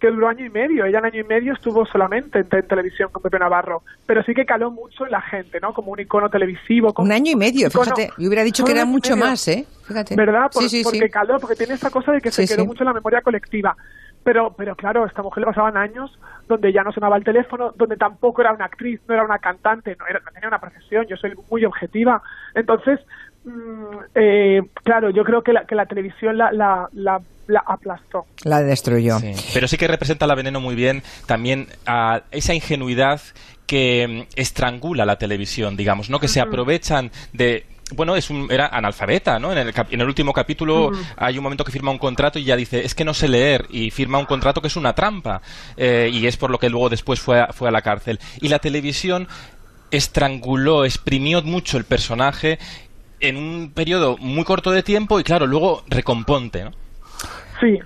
que 0.00 0.08
duró 0.10 0.28
año 0.28 0.44
y 0.44 0.50
medio. 0.50 0.84
Ella 0.84 0.98
en 0.98 1.04
año 1.06 1.20
y 1.20 1.24
medio 1.24 1.52
estuvo 1.54 1.86
solamente 1.86 2.40
en, 2.40 2.48
te- 2.48 2.58
en 2.58 2.66
televisión 2.68 3.08
con 3.10 3.22
Pepe 3.22 3.38
Navarro, 3.38 3.82
pero 4.06 4.22
sí 4.22 4.34
que 4.34 4.44
caló 4.44 4.70
mucho 4.70 5.06
en 5.06 5.12
la 5.12 5.20
gente, 5.22 5.60
¿no? 5.60 5.72
Como 5.72 5.92
un 5.92 6.00
icono 6.00 6.28
televisivo. 6.28 6.92
como 6.92 7.06
Un 7.06 7.12
año 7.12 7.32
y 7.32 7.36
medio, 7.36 7.68
icono- 7.68 7.84
fíjate. 7.84 8.10
Yo 8.18 8.28
hubiera 8.28 8.42
dicho 8.44 8.64
que 8.64 8.72
era 8.72 8.84
mucho 8.84 9.14
medio. 9.16 9.30
más, 9.30 9.48
¿eh? 9.48 9.66
Fíjate. 9.86 10.16
¿Verdad? 10.16 10.50
Por- 10.52 10.62
sí, 10.62 10.68
sí, 10.68 10.82
porque 10.84 10.98
sí. 11.00 11.10
caló, 11.10 11.38
porque 11.38 11.56
tiene 11.56 11.74
esa 11.74 11.90
cosa 11.90 12.12
de 12.12 12.20
que 12.20 12.30
se 12.30 12.46
quedó 12.46 12.66
mucho 12.66 12.82
en 12.82 12.86
la 12.88 12.92
memoria 12.94 13.22
colectiva. 13.22 13.76
Pero, 14.22 14.54
pero 14.56 14.74
claro, 14.74 15.04
a 15.04 15.06
esta 15.06 15.22
mujer 15.22 15.42
le 15.42 15.46
pasaban 15.48 15.76
años 15.76 16.18
donde 16.48 16.72
ya 16.72 16.82
no 16.82 16.92
sonaba 16.92 17.18
el 17.18 17.24
teléfono, 17.24 17.72
donde 17.76 17.96
tampoco 17.98 18.40
era 18.40 18.52
una 18.54 18.64
actriz, 18.64 18.98
no 19.06 19.12
era 19.14 19.22
una 19.22 19.38
cantante, 19.38 19.94
no, 19.98 20.06
era, 20.06 20.20
no 20.20 20.30
tenía 20.32 20.48
una 20.48 20.58
profesión, 20.58 21.06
yo 21.06 21.16
soy 21.18 21.34
muy 21.50 21.62
objetiva. 21.66 22.22
Entonces, 22.54 23.00
eh, 24.14 24.62
claro, 24.82 25.10
yo 25.10 25.24
creo 25.24 25.42
que 25.42 25.52
la, 25.52 25.64
que 25.66 25.74
la 25.74 25.86
televisión 25.86 26.38
la, 26.38 26.50
la, 26.52 26.88
la, 26.92 27.20
la 27.46 27.62
aplastó. 27.66 28.26
La 28.44 28.62
destruyó. 28.62 29.18
Sí. 29.18 29.32
Pero 29.52 29.68
sí 29.68 29.76
que 29.76 29.86
representa 29.88 30.26
la 30.26 30.34
veneno 30.34 30.60
muy 30.60 30.74
bien 30.74 31.02
también 31.26 31.68
a 31.86 32.22
esa 32.30 32.54
ingenuidad 32.54 33.20
que 33.66 34.26
mm, 34.26 34.32
estrangula 34.36 35.04
la 35.04 35.16
televisión, 35.16 35.76
digamos, 35.76 36.10
¿no? 36.10 36.18
Que 36.20 36.28
se 36.28 36.40
aprovechan 36.40 37.10
de 37.32 37.66
bueno, 37.94 38.16
es 38.16 38.30
un, 38.30 38.50
era 38.50 38.68
analfabeta, 38.68 39.38
¿no? 39.38 39.52
En 39.52 39.58
el, 39.58 39.72
cap- 39.74 39.92
en 39.92 40.00
el 40.00 40.06
último 40.06 40.32
capítulo 40.32 40.90
hay 41.18 41.36
un 41.36 41.44
momento 41.44 41.64
que 41.64 41.70
firma 41.70 41.90
un 41.90 41.98
contrato 41.98 42.38
y 42.38 42.44
ya 42.44 42.56
dice, 42.56 42.82
es 42.82 42.94
que 42.94 43.04
no 43.04 43.12
sé 43.12 43.28
leer, 43.28 43.66
y 43.68 43.90
firma 43.90 44.18
un 44.18 44.24
contrato 44.24 44.62
que 44.62 44.68
es 44.68 44.76
una 44.76 44.94
trampa, 44.94 45.42
eh, 45.76 46.08
y 46.10 46.26
es 46.26 46.38
por 46.38 46.50
lo 46.50 46.58
que 46.58 46.70
luego 46.70 46.88
después 46.88 47.20
fue 47.20 47.40
a, 47.40 47.52
fue 47.52 47.68
a 47.68 47.70
la 47.70 47.82
cárcel. 47.82 48.18
Y 48.40 48.48
la 48.48 48.58
televisión 48.58 49.28
estranguló, 49.90 50.84
exprimió 50.84 51.42
mucho 51.42 51.76
el 51.76 51.84
personaje 51.84 52.58
en 53.28 53.36
un 53.36 53.72
periodo 53.74 54.16
muy 54.18 54.44
corto 54.44 54.70
de 54.70 54.82
tiempo 54.82 55.18
y 55.18 55.24
claro, 55.24 55.46
luego 55.46 55.82
recomponte, 55.88 56.64
¿no? 56.64 56.72
Sí, 57.60 57.78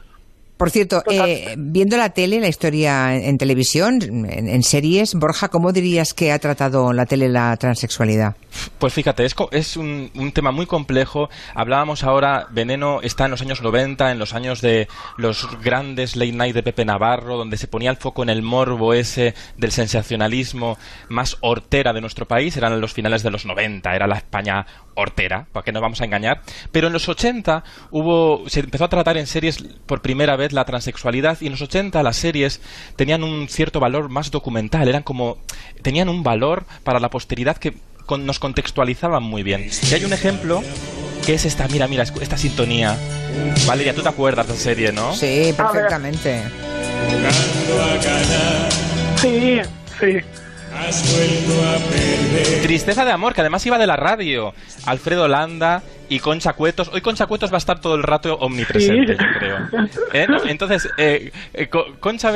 Por 0.59 0.71
cierto, 0.71 1.03
eh, 1.09 1.55
viendo 1.57 1.97
la 1.97 2.11
tele, 2.11 2.41
la 2.41 2.49
historia 2.49 3.15
en, 3.15 3.39
televisión, 3.39 4.01
en, 4.03 4.49
en 4.49 4.63
series, 4.65 5.15
Borja, 5.15 5.49
¿cómo 5.49 5.73
dirías 5.73 6.15
que 6.15 6.33
ha 6.33 6.39
tratado 6.41 6.93
la 6.93 7.07
tele 7.07 7.29
la 7.29 7.57
transexualidad? 7.57 8.35
Pues 8.79 8.93
fíjate, 8.93 9.25
es, 9.25 9.35
es 9.53 9.77
un, 9.77 10.11
un 10.15 10.33
tema 10.33 10.51
muy 10.51 10.67
complejo. 10.67 11.29
Hablábamos 11.55 12.05
ahora, 12.05 12.47
Veneno 12.51 13.01
está 13.03 13.27
en 13.27 13.31
los 13.31 13.41
años 13.41 13.63
90, 13.63 14.11
en 14.11 14.19
los 14.19 14.35
años 14.35 14.61
de 14.61 14.89
los 15.17 15.49
grandes 15.63 16.17
late 16.17 16.33
night 16.33 16.55
de 16.55 16.63
Pepe 16.63 16.85
Navarro, 16.85 17.37
donde 17.37 17.57
se 17.57 17.69
ponía 17.69 17.91
el 17.91 17.97
foco 17.97 18.23
en 18.23 18.29
el 18.29 18.43
morbo 18.43 18.95
ese 18.95 19.35
del 19.57 19.73
sensacionalismo 19.73 20.77
más 21.09 21.37
hortera 21.41 21.93
de 21.93 22.01
nuestro 22.01 22.27
país. 22.27 22.57
Eran 22.57 22.81
los 22.81 22.93
finales 22.93 23.23
de 23.23 23.31
los 23.31 23.47
90, 23.47 23.95
era 23.95 24.07
la 24.07 24.17
España 24.17 24.67
hortera, 24.95 25.47
para 25.53 25.65
que 25.65 25.73
no 25.73 25.81
vamos 25.81 26.01
a 26.01 26.05
engañar. 26.05 26.43
Pero 26.73 26.89
en 26.89 26.93
los 26.93 27.09
80 27.09 27.63
hubo, 27.93 28.49
se 28.49 28.61
empezó 28.61 28.85
a 28.85 28.89
tratar 28.89 29.17
en 29.17 29.27
series 29.27 29.63
por 29.87 30.03
primera 30.03 30.37
vez 30.37 30.48
vez 30.49 30.53
la 30.55 30.65
transexualidad 30.65 31.37
y 31.41 31.47
en 31.47 31.53
los 31.53 31.63
80 31.63 32.03
las 32.03 32.17
series 32.17 32.61
tenían 32.97 33.23
un 33.23 33.49
cierto 33.49 33.81
valor 33.81 34.09
más 34.09 34.31
documental, 34.31 34.89
eran 34.89 35.03
como 35.03 35.37
tenían 35.83 36.09
un 36.09 36.23
valor 36.23 36.65
para 36.85 36.99
la 37.01 37.11
posteridad 37.11 37.57
que 37.59 37.75
con- 38.07 38.25
nos 38.25 38.39
contextualizaban 38.39 39.23
muy 39.23 39.43
bien. 39.43 39.69
Y 39.91 39.95
hay 39.95 40.05
un 40.05 40.13
ejemplo 40.15 40.63
que 41.27 41.35
es 41.35 41.45
esta, 41.45 41.69
mira, 41.69 41.87
mira, 41.87 42.05
esta 42.05 42.39
sintonía. 42.39 42.97
Valeria, 43.67 43.95
tú 43.95 44.03
te 44.03 44.09
acuerdas 44.09 44.47
de 44.49 44.55
esa 44.55 44.63
serie, 44.63 44.93
¿no? 44.93 45.15
Sí, 45.15 45.53
perfectamente. 45.55 46.43
Sí, 49.21 49.61
sí. 50.01 50.17
Tristeza 52.63 53.05
de 53.05 53.13
amor, 53.13 53.35
que 53.35 53.41
además 53.43 53.65
iba 53.67 53.77
de 53.79 53.87
la 53.87 53.97
radio. 53.97 54.55
Alfredo 54.87 55.29
Landa 55.29 55.83
y 56.09 56.21
Concha 56.21 56.53
Cuetos. 56.55 56.89
Hoy 56.93 57.01
Concha 57.01 57.27
Cuetos 57.27 57.51
va 57.53 57.57
a 57.57 57.59
estar 57.59 57.81
todo 57.81 57.95
el 57.95 58.03
rato 58.03 58.35
omnipresente, 58.39 59.17
Sí. 59.17 59.25
yo 59.25 59.39
creo. 59.39 59.89
¿Eh? 60.13 60.27
Entonces, 60.47 60.89
eh, 60.97 61.33
eh, 61.55 61.69
Co- 61.69 61.87
Concha, 62.01 62.33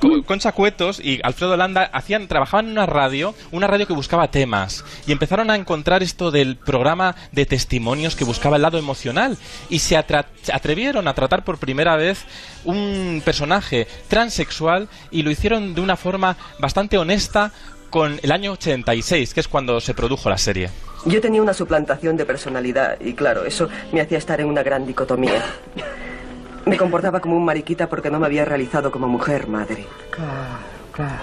Co- 0.00 0.22
Concha 0.24 0.52
Cuetos 0.52 1.00
y 1.00 1.20
Alfredo 1.22 1.56
Landa 1.56 1.84
hacían, 1.92 2.28
trabajaban 2.28 2.66
en 2.66 2.72
una 2.72 2.86
radio, 2.86 3.34
una 3.50 3.66
radio 3.66 3.86
que 3.86 3.92
buscaba 3.94 4.28
temas. 4.30 4.84
Y 5.06 5.12
empezaron 5.12 5.50
a 5.50 5.56
encontrar 5.56 6.02
esto 6.02 6.30
del 6.30 6.56
programa 6.56 7.14
de 7.32 7.46
testimonios 7.46 8.16
que 8.16 8.24
buscaba 8.24 8.56
el 8.56 8.62
lado 8.62 8.78
emocional. 8.78 9.36
Y 9.70 9.78
se 9.78 9.96
atra- 9.96 10.26
se 10.42 10.52
atrevieron 10.52 11.08
a 11.08 11.14
tratar 11.14 11.44
por 11.44 11.58
primera 11.58 11.96
vez 11.96 12.24
un 12.64 13.22
personaje 13.24 13.86
transexual 14.08 14.88
y 15.10 15.22
lo 15.22 15.30
hicieron 15.30 15.74
de 15.74 15.80
una 15.80 15.96
forma 15.96 16.36
bastante 16.58 16.98
honesta 16.98 17.52
con 17.90 18.18
el 18.22 18.32
año 18.32 18.52
86, 18.52 19.34
que 19.34 19.40
es 19.40 19.48
cuando 19.48 19.80
se 19.80 19.94
produjo 19.94 20.28
la 20.28 20.38
serie. 20.38 20.70
Yo 21.06 21.20
tenía 21.20 21.42
una 21.42 21.52
suplantación 21.52 22.16
de 22.16 22.24
personalidad 22.24 22.98
y 23.00 23.12
claro, 23.14 23.44
eso 23.44 23.68
me 23.92 24.00
hacía 24.00 24.18
estar 24.18 24.40
en 24.40 24.46
una 24.48 24.62
gran 24.62 24.86
dicotomía. 24.86 25.42
Me 26.64 26.76
comportaba 26.78 27.20
como 27.20 27.36
un 27.36 27.44
mariquita 27.44 27.88
porque 27.88 28.10
no 28.10 28.18
me 28.18 28.26
había 28.26 28.44
realizado 28.44 28.90
como 28.90 29.06
mujer, 29.06 29.46
madre. 29.48 29.84
Claro, 30.10 30.58
claro. 30.92 31.22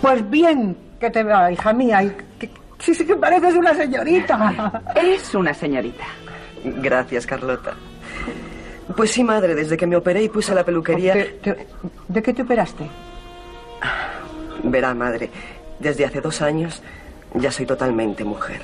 Pues 0.00 0.30
bien 0.30 0.76
que 1.00 1.10
te 1.10 1.24
vea, 1.24 1.50
hija 1.50 1.72
mía. 1.72 2.02
y 2.04 2.10
que- 2.38 2.50
sí, 2.78 2.94
sí 2.94 3.04
que 3.04 3.16
pareces 3.16 3.54
una 3.54 3.74
señorita. 3.74 4.82
Es 4.94 5.34
una 5.34 5.52
señorita. 5.52 6.04
Gracias, 6.64 7.26
Carlota. 7.26 7.74
Pues 8.96 9.10
sí, 9.10 9.24
madre, 9.24 9.56
desde 9.56 9.76
que 9.76 9.86
me 9.86 9.96
operé 9.96 10.22
y 10.22 10.28
puse 10.28 10.54
la 10.54 10.64
peluquería... 10.64 11.14
¿De 11.14 12.22
qué 12.22 12.32
te 12.32 12.42
operaste? 12.42 12.88
Verá, 14.62 14.94
madre, 14.94 15.30
desde 15.80 16.04
hace 16.04 16.20
dos 16.20 16.40
años 16.42 16.80
ya 17.40 17.50
soy 17.52 17.66
totalmente 17.66 18.24
mujer. 18.24 18.60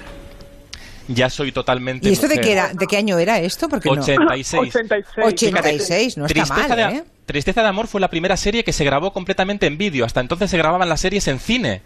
Ya 1.09 1.29
soy 1.29 1.53
totalmente. 1.53 2.09
¿Y 2.09 2.13
esto 2.13 2.29
de 2.29 2.35
mujer. 2.37 2.45
qué, 2.45 2.53
era, 2.53 2.73
de 2.73 2.87
qué 2.87 2.97
año 2.97 3.19
era 3.19 3.39
esto? 3.41 3.69
Porque 3.69 3.91
no- 3.91 4.01
86. 4.01 4.75
86, 5.17 6.17
no 6.17 6.27
está 6.27 6.35
Tristeza 6.35 6.69
mal, 6.77 6.93
de, 6.93 6.99
¿eh? 6.99 7.05
Tristeza 7.27 7.63
de 7.63 7.69
Amor 7.69 7.87
fue 7.87 8.01
la 8.01 8.09
primera 8.09 8.37
serie 8.37 8.65
que 8.65 8.73
se 8.73 8.85
grabó 8.85 9.13
completamente 9.13 9.67
en 9.67 9.79
vídeo. 9.79 10.05
Hasta 10.05 10.21
entonces 10.21 10.51
se 10.51 10.59
grababan 10.59 10.89
las 10.89 11.01
series 11.01 11.27
en 11.29 11.39
cine. 11.39 11.83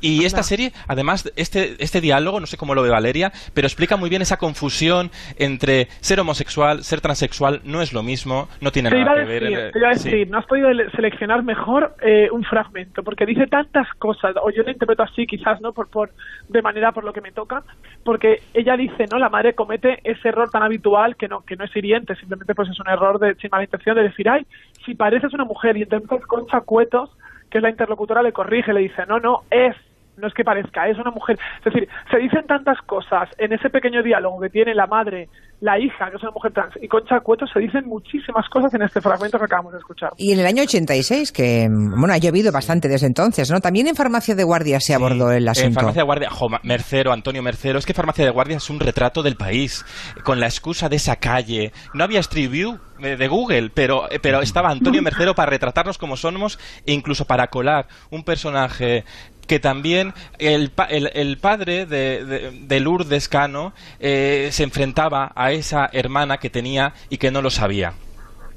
Y 0.00 0.24
esta 0.24 0.42
serie, 0.42 0.72
además, 0.88 1.32
este, 1.36 1.76
este 1.82 2.00
diálogo, 2.00 2.40
no 2.40 2.46
sé 2.46 2.56
cómo 2.56 2.74
lo 2.74 2.82
ve 2.82 2.90
Valeria, 2.90 3.32
pero 3.54 3.66
explica 3.66 3.96
muy 3.96 4.08
bien 4.10 4.22
esa 4.22 4.36
confusión 4.36 5.10
entre 5.38 5.88
ser 6.00 6.20
homosexual, 6.20 6.84
ser 6.84 7.00
transexual, 7.00 7.60
no 7.64 7.82
es 7.82 7.92
lo 7.92 8.02
mismo, 8.02 8.48
no 8.60 8.70
tiene 8.72 8.90
Te 8.90 8.96
iba 8.98 9.06
nada 9.06 9.22
a 9.22 9.24
que 9.24 9.28
ver. 9.28 9.42
decir, 9.42 9.70
te 9.72 9.78
iba 9.78 9.88
a 9.90 9.94
sí. 9.94 10.10
decir, 10.10 10.30
no 10.30 10.38
has 10.38 10.46
podido 10.46 10.68
ele- 10.68 10.90
seleccionar 10.90 11.42
mejor 11.42 11.94
eh, 12.02 12.28
un 12.30 12.44
fragmento, 12.44 13.02
porque 13.02 13.26
dice 13.26 13.46
tantas 13.46 13.88
cosas, 13.98 14.34
o 14.42 14.50
yo 14.50 14.62
lo 14.62 14.70
interpreto 14.70 15.02
así 15.02 15.26
quizás, 15.26 15.60
¿no? 15.60 15.72
Por, 15.72 15.88
por, 15.88 16.12
de 16.48 16.62
manera 16.62 16.92
por 16.92 17.04
lo 17.04 17.12
que 17.12 17.20
me 17.20 17.32
toca, 17.32 17.62
porque 18.04 18.42
ella 18.54 18.76
dice, 18.76 19.06
¿no? 19.10 19.18
La 19.18 19.28
madre 19.28 19.54
comete 19.54 19.98
ese 20.04 20.28
error 20.28 20.50
tan 20.50 20.62
habitual 20.62 21.16
que 21.16 21.28
no, 21.28 21.40
que 21.44 21.56
no 21.56 21.64
es 21.64 21.74
hiriente, 21.76 22.14
simplemente 22.16 22.54
pues 22.54 22.68
es 22.68 22.78
un 22.80 22.88
error 22.88 23.18
de, 23.18 23.34
sin 23.36 23.50
mala 23.50 23.64
intención 23.64 23.96
de 23.96 24.02
decir, 24.04 24.28
ay, 24.28 24.46
si 24.84 24.94
pareces 24.94 25.32
una 25.34 25.44
mujer, 25.44 25.76
y 25.76 25.82
entonces 25.82 26.26
Concha 26.26 26.60
Cuetos, 26.60 27.10
que 27.50 27.60
la 27.60 27.70
interlocutora, 27.70 28.22
le 28.22 28.32
corrige, 28.32 28.72
le 28.72 28.80
dice, 28.80 29.06
no, 29.06 29.18
no, 29.18 29.42
es 29.50 29.74
no 30.16 30.28
es 30.28 30.34
que 30.34 30.44
parezca, 30.44 30.88
es 30.88 30.98
una 30.98 31.10
mujer. 31.10 31.38
Es 31.58 31.72
decir, 31.72 31.88
se 32.10 32.18
dicen 32.18 32.46
tantas 32.46 32.78
cosas 32.86 33.28
en 33.38 33.52
ese 33.52 33.70
pequeño 33.70 34.02
diálogo 34.02 34.40
que 34.40 34.48
tiene 34.48 34.74
la 34.74 34.86
madre, 34.86 35.28
la 35.60 35.78
hija, 35.78 36.10
que 36.10 36.16
es 36.16 36.22
una 36.22 36.32
mujer 36.32 36.52
trans, 36.52 36.74
y 36.80 36.88
Concha 36.88 37.20
Cueto, 37.20 37.46
se 37.46 37.60
dicen 37.60 37.86
muchísimas 37.86 38.48
cosas 38.48 38.72
en 38.74 38.82
este 38.82 39.00
fragmento 39.00 39.38
que 39.38 39.44
acabamos 39.44 39.72
de 39.72 39.78
escuchar. 39.78 40.10
Y 40.16 40.32
en 40.32 40.40
el 40.40 40.46
año 40.46 40.62
86, 40.62 41.32
que 41.32 41.66
bueno, 41.70 42.12
ha 42.12 42.18
llovido 42.18 42.52
bastante 42.52 42.88
desde 42.88 43.06
entonces, 43.06 43.50
¿no? 43.50 43.60
También 43.60 43.86
en 43.88 43.94
Farmacia 43.94 44.34
de 44.34 44.44
Guardia 44.44 44.80
se 44.80 44.94
abordó 44.94 45.30
el 45.30 45.44
En 45.44 45.48
asunto. 45.48 45.74
Farmacia 45.80 46.02
de 46.02 46.06
Guardia, 46.06 46.30
jo, 46.30 46.48
Mercero, 46.62 47.12
Antonio 47.12 47.42
Mercero, 47.42 47.78
es 47.78 47.86
que 47.86 47.94
Farmacia 47.94 48.24
de 48.24 48.30
Guardia 48.30 48.56
es 48.56 48.70
un 48.70 48.80
retrato 48.80 49.22
del 49.22 49.36
país, 49.36 49.84
con 50.24 50.40
la 50.40 50.46
excusa 50.46 50.88
de 50.88 50.96
esa 50.96 51.16
calle. 51.16 51.72
No 51.94 52.04
había 52.04 52.20
Street 52.20 52.50
View 52.50 52.78
eh, 53.00 53.16
de 53.16 53.28
Google, 53.28 53.70
pero, 53.74 54.10
eh, 54.10 54.18
pero 54.20 54.40
estaba 54.40 54.70
Antonio 54.70 55.02
Mercero 55.02 55.34
para 55.34 55.50
retratarnos 55.50 55.98
como 55.98 56.16
somos 56.16 56.58
e 56.86 56.92
incluso 56.92 57.24
para 57.26 57.48
colar 57.48 57.86
un 58.10 58.24
personaje 58.24 59.04
que 59.46 59.60
también 59.60 60.12
el, 60.38 60.70
pa- 60.70 60.84
el, 60.86 61.10
el 61.14 61.38
padre 61.38 61.86
de, 61.86 62.24
de, 62.24 62.50
de 62.60 62.80
Lourdes 62.80 63.28
Cano 63.28 63.72
eh, 64.00 64.48
se 64.52 64.62
enfrentaba 64.64 65.32
a 65.34 65.52
esa 65.52 65.88
hermana 65.92 66.38
que 66.38 66.50
tenía 66.50 66.92
y 67.08 67.18
que 67.18 67.30
no 67.30 67.42
lo 67.42 67.50
sabía. 67.50 67.92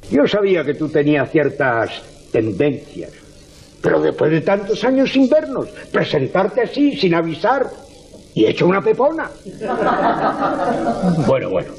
Yo 0.10 0.28
sabía 0.28 0.64
que 0.64 0.74
tú 0.74 0.90
tenías 0.90 1.30
ciertas 1.32 1.90
tendencias, 2.32 3.12
pero 3.82 4.02
después 4.02 4.32
de 4.32 4.42
tantos 4.42 4.84
años 4.84 5.12
sin 5.12 5.30
vernos, 5.30 5.68
presentarte 5.92 6.62
así, 6.62 6.96
sin 6.98 7.14
avisar, 7.14 7.68
y 8.34 8.46
hecho 8.46 8.68
una 8.68 8.82
pepona. 8.82 9.30
Bueno, 11.28 11.50
bueno. 11.50 11.74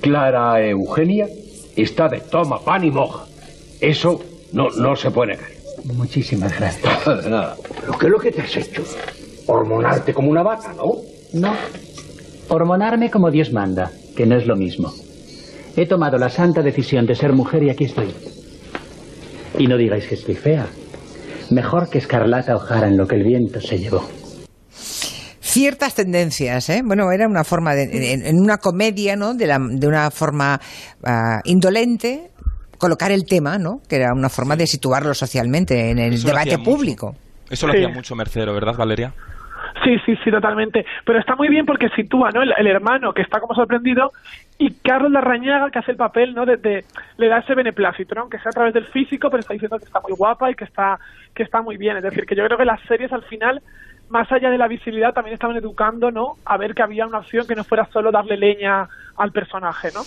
Clara 0.00 0.60
Eugenia 0.64 1.26
está 1.74 2.06
de 2.08 2.20
toma, 2.20 2.60
pan 2.60 2.84
y 2.84 2.90
moja. 2.90 3.24
Eso 3.80 4.22
no, 4.52 4.68
no 4.70 4.94
se 4.94 5.10
puede 5.10 5.32
negar. 5.32 5.50
Muchísimas 5.94 6.56
gracias. 6.58 6.98
¿Pero 7.04 7.98
qué 7.98 8.06
es 8.06 8.12
lo 8.12 8.18
que 8.18 8.30
te 8.32 8.42
has 8.42 8.56
hecho? 8.56 8.82
Hormonarte 9.46 10.12
como 10.12 10.30
una 10.30 10.42
vaca, 10.42 10.72
¿no? 10.74 10.84
No. 11.32 11.54
Hormonarme 12.48 13.10
como 13.10 13.30
Dios 13.30 13.52
manda, 13.52 13.90
que 14.16 14.26
no 14.26 14.36
es 14.36 14.46
lo 14.46 14.56
mismo. 14.56 14.92
He 15.76 15.86
tomado 15.86 16.18
la 16.18 16.28
santa 16.28 16.62
decisión 16.62 17.06
de 17.06 17.14
ser 17.14 17.32
mujer 17.32 17.62
y 17.62 17.70
aquí 17.70 17.84
estoy. 17.84 18.12
Y 19.58 19.66
no 19.66 19.76
digáis 19.76 20.06
que 20.06 20.14
estoy 20.14 20.34
fea. 20.34 20.66
Mejor 21.50 21.88
que 21.88 21.98
Escarlata 21.98 22.56
O'Hara 22.56 22.88
en 22.88 22.96
lo 22.96 23.06
que 23.06 23.16
el 23.16 23.24
viento 23.24 23.60
se 23.60 23.78
llevó. 23.78 24.02
Ciertas 25.40 25.94
tendencias, 25.94 26.68
¿eh? 26.68 26.82
Bueno, 26.84 27.10
era 27.12 27.26
una 27.28 27.44
forma 27.44 27.74
de, 27.74 27.84
en, 28.12 28.26
en 28.26 28.38
una 28.38 28.58
comedia, 28.58 29.16
¿no? 29.16 29.34
De, 29.34 29.46
la, 29.46 29.58
de 29.58 29.86
una 29.86 30.10
forma 30.10 30.60
ah, 31.04 31.40
indolente, 31.44 32.30
colocar 32.78 33.10
el 33.12 33.24
tema, 33.26 33.58
¿no? 33.58 33.80
Que 33.88 33.96
era 33.96 34.12
una 34.12 34.28
forma 34.28 34.56
de 34.56 34.66
situarlo 34.66 35.14
socialmente 35.14 35.90
en 35.90 35.98
el 35.98 36.14
Eso 36.14 36.28
debate 36.28 36.56
mucho. 36.58 36.70
público. 36.70 37.14
Eso 37.50 37.66
lo 37.66 37.72
Sí. 37.72 37.78
hacía 37.82 37.94
mucho 37.94 38.14
Mercero, 38.16 38.52
¿verdad, 38.54 38.74
Valeria? 38.76 39.12
Sí, 39.84 39.96
sí, 40.06 40.16
sí, 40.24 40.30
totalmente. 40.30 40.84
Pero 41.04 41.18
está 41.18 41.36
muy 41.36 41.48
bien 41.48 41.66
porque 41.66 41.88
sitúa, 41.90 42.30
¿no? 42.30 42.42
El, 42.42 42.52
el 42.56 42.66
hermano 42.66 43.12
que 43.12 43.22
está 43.22 43.40
como 43.40 43.54
sorprendido 43.54 44.10
y 44.58 44.70
Carlos 44.72 45.12
Larrañaga 45.12 45.70
que 45.70 45.78
hace 45.78 45.90
el 45.92 45.96
papel, 45.96 46.34
¿no? 46.34 46.46
De, 46.46 46.56
de- 46.56 46.84
le 47.18 47.28
da 47.28 47.38
ese 47.38 47.54
beneplácito, 47.54 48.14
¿no? 48.14 48.22
Aunque 48.22 48.38
sea 48.38 48.50
a 48.50 48.52
través 48.54 48.72
del 48.74 48.86
físico, 48.86 49.28
pero 49.28 49.40
está 49.40 49.52
diciendo 49.52 49.78
que 49.78 49.84
está 49.84 50.00
muy 50.00 50.12
guapa 50.16 50.50
y 50.50 50.54
que 50.54 50.64
está 50.64 50.98
que 51.34 51.42
está 51.42 51.60
muy 51.60 51.76
bien. 51.76 51.96
Es 51.98 52.02
decir, 52.02 52.24
que 52.24 52.34
yo 52.34 52.44
creo 52.46 52.56
que 52.56 52.64
las 52.64 52.80
series 52.88 53.12
al 53.12 53.22
final, 53.24 53.60
más 54.08 54.30
allá 54.30 54.50
de 54.50 54.58
la 54.58 54.68
visibilidad, 54.68 55.12
también 55.12 55.34
estaban 55.34 55.56
educando, 55.56 56.10
¿no? 56.10 56.34
A 56.44 56.56
ver 56.56 56.74
que 56.74 56.82
había 56.82 57.06
una 57.06 57.18
opción 57.18 57.46
que 57.46 57.54
no 57.54 57.64
fuera 57.64 57.88
solo 57.92 58.10
darle 58.12 58.36
leña 58.36 58.88
al 59.16 59.32
personaje, 59.32 59.88
¿no? 59.94 60.02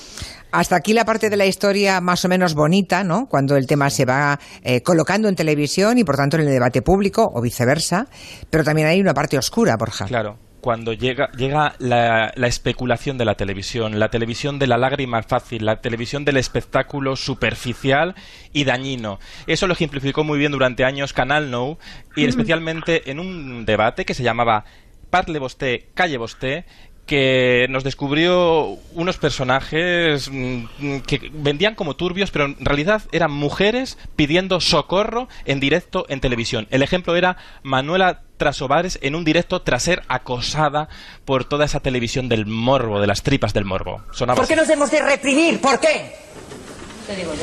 Hasta 0.51 0.75
aquí 0.75 0.94
la 0.94 1.06
parte 1.06 1.29
de 1.29 1.38
la 1.38 1.46
historia 1.46 2.01
más 2.01 2.24
o 2.25 2.29
menos 2.29 2.56
bonita, 2.56 3.03
¿no? 3.03 3.27
Cuando 3.27 3.56
el 3.56 3.68
tema 3.68 3.89
se 3.89 4.06
va 4.06 4.39
eh, 4.63 4.82
colocando 4.82 5.27
en 5.27 5.36
televisión 5.36 5.98
y 5.98 6.03
por 6.03 6.15
tanto 6.15 6.38
en 6.38 6.44
el 6.44 6.50
debate 6.50 6.82
público 6.82 7.29
o 7.34 7.41
viceversa. 7.41 8.08
Pero 8.50 8.63
también 8.63 8.88
hay 8.88 9.00
una 9.01 9.13
parte 9.13 9.38
oscura, 9.38 9.75
Borja. 9.77 10.06
Claro. 10.06 10.49
Cuando 10.62 10.94
llega, 10.94 11.32
llega 11.32 11.75
la, 11.80 12.32
la 12.36 12.48
especulación 12.48 13.18
de 13.18 13.25
la 13.25 13.36
televisión, 13.36 14.00
la 14.00 14.10
televisión 14.10 14.60
de 14.60 14.68
la 14.68 14.78
lágrima 14.78 15.24
fácil, 15.24 15.66
la 15.66 15.82
televisión 15.82 16.25
del 16.25 16.38
espectáculo 16.38 17.16
superficial 17.16 18.16
y 18.54 18.66
dañino. 18.66 19.20
Eso 19.48 19.68
lo 19.68 19.74
ejemplificó 19.74 20.24
muy 20.24 20.38
bien 20.38 20.51
durante 20.51 20.84
años 20.84 21.13
Canal 21.13 21.50
No 21.51 21.78
y 22.16 22.25
especialmente 22.25 23.10
en 23.12 23.20
un 23.20 23.66
debate 23.66 24.06
que 24.06 24.13
se 24.13 24.24
llamaba 24.24 24.66
Parle 25.10 25.39
vosté, 25.39 25.88
calle 25.96 26.18
vosté, 26.18 26.66
que 27.10 27.66
nos 27.72 27.84
descubrió 27.84 28.78
unos 28.94 29.18
personajes 29.18 30.30
mm, 30.32 31.00
que 31.08 31.32
vendían 31.34 31.74
como 31.74 31.96
turbios, 31.96 32.30
pero 32.30 32.46
en 32.46 32.63
realidad 32.63 33.01
eran 33.12 33.32
mujeres 33.32 33.98
pidiendo 34.16 34.62
socorro 34.62 35.28
en 35.46 35.60
directo 35.60 36.06
en 36.08 36.22
televisión. 36.22 36.68
El 36.70 36.84
ejemplo 36.84 37.16
era 37.16 37.38
Manuela 37.63 38.22
Trasovares 38.38 39.00
en 39.01 39.16
un 39.16 39.25
directo 39.25 39.63
tras 39.63 39.82
ser 39.82 40.04
acosada 40.08 40.88
por 41.25 41.46
toda 41.46 41.66
esa 41.66 41.80
televisión 41.80 42.30
del 42.30 42.46
morbo, 42.46 43.01
de 43.01 43.08
las 43.08 43.24
tripas 43.24 43.54
del 43.54 43.66
morbo. 43.66 44.04
Sonaba 44.12 44.36
¿Por 44.38 44.48
qué 44.48 44.54
así. 44.54 44.62
nos 44.62 44.70
hemos 44.70 44.92
de 44.92 45.01
reprimir? 45.01 45.60
¿Por 45.60 45.80
qué? 45.80 46.16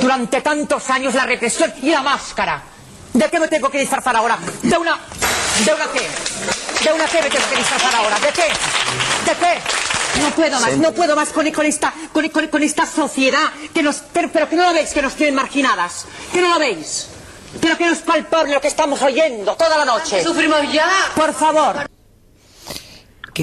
Durante 0.00 0.42
tantos 0.42 0.88
años 0.90 1.12
la 1.12 1.26
represión 1.26 1.72
y 1.82 1.90
la 1.90 2.02
máscara. 2.02 2.62
¿De 3.12 3.28
qué 3.28 3.40
me 3.40 3.48
tengo 3.48 3.68
que 3.68 3.80
disfrazar 3.80 4.14
ahora? 4.14 4.38
¿De 4.62 4.78
una... 4.78 4.96
¿De 5.64 5.74
una 5.74 5.86
qué? 5.92 6.06
¿De 6.84 6.92
una 6.92 7.06
qué 7.06 7.20
me 7.20 7.30
tengo 7.30 7.48
que 7.50 7.56
disfrazar 7.56 7.94
ahora? 7.96 8.16
¿De 8.20 8.28
qué? 8.28 8.44
No 10.22 10.30
puedo 10.34 10.60
más, 10.60 10.76
no 10.78 10.92
puedo 10.92 11.14
más 11.16 11.32
con, 11.32 11.50
con 11.50 11.66
esta, 11.66 11.92
con, 12.12 12.26
con- 12.30 12.46
con 12.48 12.62
esta 12.62 12.86
sociedad 12.86 13.50
que 13.74 13.82
nos, 13.82 14.00
pero, 14.14 14.28
pero 14.32 14.48
que 14.48 14.56
no 14.56 14.64
lo 14.64 14.72
veis, 14.72 14.92
que 14.94 15.02
nos 15.02 15.14
tienen 15.14 15.34
marginadas, 15.34 16.08
que 16.32 16.40
no 16.40 16.54
lo 16.54 16.58
veis, 16.58 17.12
pero 17.60 17.76
que 17.76 17.84
no 17.86 17.92
es 17.92 18.00
palpable 18.02 18.54
lo 18.54 18.60
que 18.60 18.68
estamos 18.68 19.02
oyendo 19.02 19.54
toda 19.56 19.76
la 19.78 19.84
noche. 19.84 20.22
Sufrimos 20.22 20.72
ya. 20.72 20.88
Por 21.14 21.32
favor. 21.34 21.76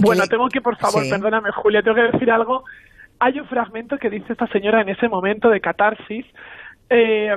Bueno, 0.02 0.26
tengo 0.28 0.48
que, 0.50 0.62
por 0.62 0.76
favor, 0.78 1.04
Sí. 1.04 1.10
perdóname, 1.12 1.52
Julia, 1.52 1.84
tengo 1.84 1.96
que 1.96 2.12
decir 2.14 2.32
algo. 2.32 2.64
Hay 3.20 3.40
un 3.40 3.48
fragmento 3.48 3.98
que 4.00 4.10
dice 4.10 4.34
esta 4.34 4.48
señora 4.48 4.82
en 4.82 4.90
ese 4.90 5.08
momento 5.08 5.50
de 5.50 5.62
catarsis, 5.62 6.26
eh, 6.90 7.30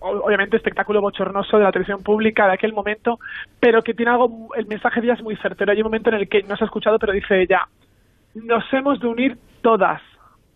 obviamente 0.00 0.56
espectáculo 0.56 1.00
bochornoso 1.02 1.58
de 1.58 1.64
la 1.64 1.70
televisión 1.72 2.02
pública 2.02 2.46
de 2.46 2.54
aquel 2.54 2.72
momento, 2.72 3.18
pero 3.60 3.82
que 3.82 3.92
tiene 3.92 4.10
algo, 4.12 4.48
el 4.56 4.66
mensaje 4.66 5.00
de 5.00 5.08
ella 5.08 5.14
es 5.16 5.22
muy 5.22 5.36
certero. 5.36 5.70
Hay 5.72 5.78
un 5.78 5.84
momento 5.84 6.08
en 6.08 6.16
el 6.16 6.28
que 6.28 6.42
no 6.44 6.56
se 6.56 6.64
ha 6.64 6.66
escuchado, 6.66 6.98
pero 6.98 7.12
dice 7.12 7.42
ella, 7.42 7.68
nos 8.44 8.64
hemos 8.72 9.00
de 9.00 9.06
unir 9.06 9.38
todas, 9.62 10.00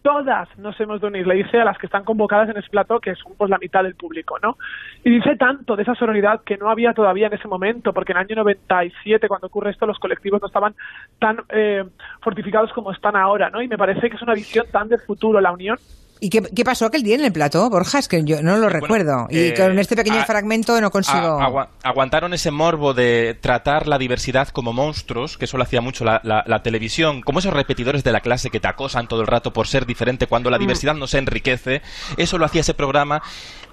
todas 0.03 0.49
nos 0.59 0.79
hemos 0.81 1.01
de 1.01 1.07
unir, 1.07 1.27
le 1.27 1.37
dice 1.37 1.61
a 1.61 1.65
las 1.65 1.79
que 1.79 1.87
están 1.87 2.05
convocadas 2.05 2.49
en 2.49 2.57
ese 2.57 2.69
plató, 2.69 3.01
que 3.01 3.15
son 3.15 3.35
pues 3.37 3.49
la 3.49 3.59
mitad 3.59 3.83
del 3.83 3.95
público, 3.95 4.39
¿no? 4.43 4.59
Y 5.05 5.11
dice 5.11 5.37
tanto 5.37 5.77
de 5.77 5.83
esa 5.83 5.95
sororidad 5.95 6.43
que 6.45 6.57
no 6.57 6.69
había 6.69 6.93
todavía 6.93 7.29
en 7.29 7.35
ese 7.35 7.49
momento, 7.49 7.93
porque 7.93 8.13
en 8.13 8.19
el 8.19 8.25
año 8.25 8.37
97, 8.37 9.29
cuando 9.29 9.47
ocurre 9.47 9.71
esto, 9.71 9.87
los 9.87 9.99
colectivos 9.99 10.41
no 10.41 10.49
estaban 10.49 10.75
tan 11.19 11.39
eh, 11.49 11.85
fortificados 12.21 12.73
como 12.73 12.93
están 12.93 13.17
ahora, 13.17 13.51
¿no? 13.51 13.63
Y 13.63 13.69
me 13.69 13.79
parece 13.79 14.11
que 14.11 14.17
es 14.17 14.23
una 14.23 14.35
visión 14.35 14.67
tan 14.71 14.89
de 14.89 14.99
futuro, 14.99 15.41
la 15.41 15.53
unión. 15.53 15.79
¿Y 16.25 16.31
qué, 16.31 16.41
qué 16.41 16.65
pasó 16.65 16.87
aquel 16.87 17.03
día 17.03 17.17
en 17.17 17.25
el 17.25 17.33
plató, 17.33 17.69
Borja? 17.69 17.99
Es 17.99 18.07
que 18.07 18.23
yo 18.23 18.41
no 18.45 18.57
lo 18.57 18.69
recuerdo. 18.69 19.27
y 19.29 19.39
eh, 19.39 19.55
con 19.57 19.77
este 19.81 19.97
pequeño 19.97 20.21
a- 20.21 20.25
fragmento 20.25 20.81
no 20.81 20.93
consigo... 20.93 21.43
A- 21.43 21.69
aguantaron 21.83 22.33
ese 22.33 22.53
morbo 22.53 22.95
de 22.95 23.37
tratar 23.41 23.89
la 23.89 23.99
diversidad 23.99 24.47
como 24.49 24.73
monstruos, 24.73 25.37
que 25.37 25.47
eso 25.47 25.57
lo 25.57 25.65
hacía 25.65 25.81
mucho 25.81 26.05
la, 26.05 26.21
la- 26.23 26.45
la 26.47 26.63
televisión, 26.63 27.23
como 27.23 27.41
esos 27.41 27.53
repetidores 27.53 28.05
de 28.05 28.13
la 28.13 28.21
clase 28.21 28.51
que 28.51 28.61
te 28.61 28.69
acosan 28.69 29.09
todo 29.09 29.21
el 29.23 29.27
rato 29.27 29.53
por 29.53 29.67
ser 29.67 29.85
diferente 29.85 30.29
cuando 30.29 30.49
la 30.49 30.59
Mm. 30.59 30.61
diversidad 30.61 30.95
no 30.95 31.09
se 31.09 31.19
enriquece. 31.19 31.83
Eso 32.17 32.39
lo 32.39 32.45
hacía 32.45 32.61
ese 32.61 32.75
programa 32.75 33.21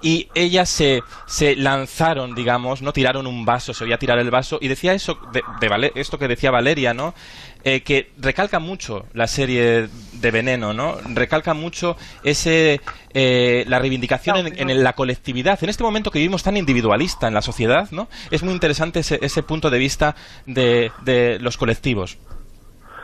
y 0.02 0.28
ellas 0.34 0.68
se, 0.68 1.02
se 1.28 1.54
lanzaron, 1.54 2.34
digamos, 2.34 2.82
no 2.82 2.92
tiraron 2.92 3.28
un 3.28 3.44
vaso, 3.44 3.72
se 3.74 3.84
oía 3.84 3.96
tirar 3.96 4.18
el 4.18 4.30
vaso 4.32 4.58
y 4.60 4.66
decía 4.66 4.92
eso, 4.92 5.20
de, 5.32 5.42
de 5.60 5.92
esto 5.94 6.18
que 6.18 6.26
decía 6.26 6.50
Valeria, 6.50 6.94
¿no? 6.94 7.14
Eh, 7.62 7.82
que 7.82 8.10
recalca 8.18 8.58
mucho 8.58 9.04
la 9.12 9.26
serie 9.26 9.88
de 10.20 10.30
Veneno, 10.30 10.72
¿no? 10.72 10.96
Recalca 11.14 11.54
mucho 11.54 11.96
ese 12.22 12.80
eh, 13.14 13.64
la 13.66 13.78
reivindicación 13.78 14.46
en, 14.46 14.70
en 14.70 14.84
la 14.84 14.92
colectividad. 14.92 15.58
En 15.62 15.70
este 15.70 15.82
momento 15.82 16.10
que 16.10 16.18
vivimos 16.18 16.42
tan 16.42 16.56
individualista 16.56 17.28
en 17.28 17.34
la 17.34 17.42
sociedad, 17.42 17.88
¿no? 17.90 18.08
Es 18.30 18.42
muy 18.42 18.52
interesante 18.52 19.00
ese, 19.00 19.18
ese 19.22 19.42
punto 19.42 19.70
de 19.70 19.78
vista 19.78 20.14
de, 20.46 20.92
de 21.02 21.38
los 21.40 21.56
colectivos. 21.56 22.18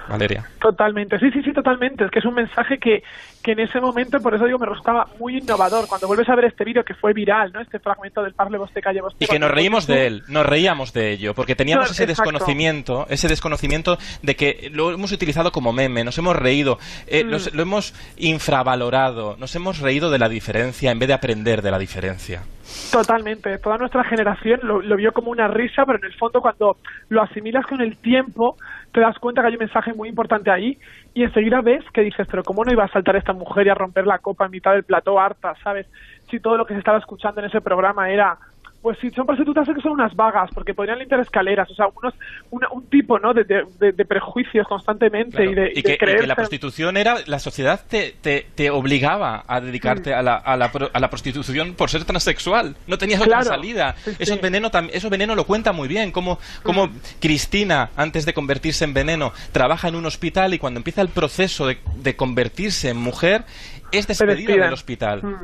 Valeria. 0.09 0.45
Totalmente, 0.61 1.19
sí, 1.19 1.33
sí, 1.33 1.43
sí, 1.43 1.53
totalmente. 1.53 2.05
Es 2.05 2.13
que 2.13 2.21
es 2.21 2.25
un 2.25 2.35
mensaje 2.35 2.79
que, 2.79 3.03
que 3.47 3.53
en 3.53 3.61
ese 3.61 3.81
momento, 3.81 4.19
por 4.19 4.35
eso 4.35 4.45
digo, 4.45 4.59
me 4.59 4.67
resultaba 4.67 5.07
muy 5.21 5.39
innovador. 5.39 5.87
Cuando 5.87 6.09
vuelves 6.09 6.29
a 6.29 6.35
ver 6.35 6.47
este 6.47 6.65
vídeo 6.65 6.83
que 6.83 6.95
fue 6.95 7.13
viral, 7.13 7.53
¿no? 7.53 7.61
Este 7.61 7.79
fragmento 7.79 8.21
del 8.21 8.35
Parle 8.35 8.59
Vosté 8.59 8.81
Calle. 8.83 8.99
Y 9.21 9.27
que 9.29 9.39
nos 9.39 9.53
reímos 9.53 9.87
de 9.87 10.09
él, 10.09 10.23
nos 10.27 10.45
reíamos 10.45 10.93
de 10.93 11.13
ello, 11.13 11.33
porque 11.33 11.55
teníamos 11.55 11.87
No, 11.87 11.93
ese 11.93 12.03
exacto. 12.03 12.23
desconocimiento, 12.25 13.07
ese 13.09 13.29
desconocimiento 13.29 13.99
de 14.23 14.35
que 14.35 14.69
lo 14.73 14.91
hemos 14.91 15.13
utilizado 15.13 15.53
como 15.53 15.73
meme, 15.73 16.03
nos 16.03 16.19
hemos 16.19 16.35
reído, 16.35 16.81
eh, 17.07 17.23
Mm. 17.23 17.29
los- 17.31 17.55
lo 17.55 17.63
hemos 17.63 17.95
infravalorado, 18.17 19.37
nos 19.39 19.55
hemos 19.55 19.79
reído 19.79 20.11
de 20.11 20.19
la 20.19 20.29
diferencia 20.29 20.91
en 20.91 20.99
vez 20.99 21.07
de 21.07 21.15
aprender 21.15 21.63
de 21.63 21.71
la 21.71 21.79
diferencia. 21.79 22.43
Totalmente. 22.91 23.59
Toda 23.59 23.79
nuestra 23.79 24.03
generación 24.03 24.59
lo, 24.65 24.83
lo 24.83 24.97
vio 24.97 25.13
como 25.13 25.31
una 25.31 25.47
risa, 25.47 25.85
pero 25.87 25.99
en 25.99 26.05
el 26.07 26.15
fondo 26.15 26.41
cuando 26.41 26.79
lo 27.09 27.23
asimilas 27.23 27.65
con 27.67 27.81
el 27.81 27.97
tiempo, 27.97 28.57
te 28.93 29.01
das 29.01 29.17
cuenta 29.21 29.41
que 29.43 29.49
hay 29.49 29.53
un 29.55 29.61
mensaje 29.61 29.93
muy 29.95 30.09
importante 30.09 30.51
ahí 30.51 30.79
y 31.17 31.23
enseguida 31.23 31.63
ves 31.63 31.83
que 31.95 32.03
dices, 32.03 32.29
pero 32.31 32.45
¿cómo 32.45 32.63
no 32.63 32.71
iba 32.71 32.85
a 32.85 32.93
saltar 32.93 33.17
esta 33.17 33.33
mujer 33.33 33.67
y 33.67 33.71
a 33.71 33.75
romper 33.75 34.07
la 34.07 34.19
copa 34.19 34.45
en 34.45 34.51
mitad 34.51 34.73
del 34.73 34.85
plató 34.85 35.19
harta, 35.19 35.55
¿sabes? 35.65 35.87
Si 36.31 36.41
todo 36.41 36.59
lo 36.59 36.67
que 36.67 36.75
se 36.75 36.81
estaba 36.81 36.99
escuchando 36.99 37.41
en 37.41 37.47
ese 37.47 37.63
programa 37.63 38.11
era... 38.11 38.37
Pues 38.87 38.99
si 39.01 39.11
son 39.11 39.27
prostitutas 39.27 39.67
que 39.67 39.81
son 39.81 39.91
unas 39.91 40.15
vagas, 40.15 40.49
porque 40.55 40.73
podrían 40.73 41.01
limpiar 41.01 41.19
escaleras, 41.21 41.69
o 41.69 41.75
sea, 41.75 41.87
unos, 42.01 42.15
una- 42.51 42.69
un 42.71 42.87
tipo, 42.89 43.19
¿no?, 43.19 43.35
de, 43.35 43.43
de- 43.43 43.65
de- 43.81 43.91
de 43.91 44.05
prejuicios 44.05 44.65
constantemente 44.69 45.45
y 45.45 45.55
de, 45.57 45.73
y 45.75 45.83
de 45.83 45.83
que, 45.83 45.93
y 45.95 45.97
que 46.21 46.25
la 46.25 46.37
prostitución 46.37 46.97
era 46.97 47.17
la 47.27 47.41
sociedad 47.41 47.81
te, 47.91 48.15
te, 48.21 48.47
te 48.55 48.71
obligaba 48.71 49.43
a 49.49 49.61
dedicarte 49.61 50.15
a, 50.15 50.23
la, 50.23 50.37
a, 50.37 50.57
la, 50.57 50.71
a 50.93 51.01
la 51.01 51.11
prostitución 51.11 51.75
por 51.75 51.91
ser 51.91 52.05
transexual. 52.05 52.77
No 52.87 52.97
tenías 52.97 53.21
otra 53.21 53.43
salida. 53.43 53.97
Sí, 54.05 54.13
eso 54.21 54.35
sí. 54.35 54.41
veneno 54.41 54.71
tam- 54.71 54.91
eso 54.93 55.11
veneno 55.11 55.35
lo 55.35 55.47
cuenta 55.47 55.73
muy 55.73 55.89
bien 55.89 56.13
como 56.13 56.39
como 56.63 56.89
Cristina 57.21 57.91
antes 57.97 58.25
de 58.25 58.35
convertirse 58.35 58.85
en 58.85 58.95
veneno 58.95 59.33
trabaja 59.51 59.89
en 59.89 59.97
un 59.97 60.07
hospital 60.07 60.55
y 60.55 60.61
cuando 60.61 60.79
empieza 60.79 61.03
el 61.03 61.09
proceso 61.09 61.67
de, 61.67 61.79
de 61.97 62.15
convertirse 62.15 62.91
en 62.91 62.99
mujer 62.99 63.43
es 63.91 64.07
despedida 64.07 64.63
del 64.63 64.73
hospital. 64.73 65.25
Mm. 65.25 65.35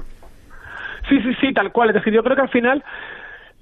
Sí, 1.08 1.20
sí, 1.20 1.34
sí, 1.40 1.52
tal 1.52 1.72
cual. 1.72 1.88
Es 1.90 1.96
decir, 1.96 2.12
yo 2.12 2.22
creo 2.22 2.36
que 2.36 2.42
al 2.42 2.48
final 2.50 2.84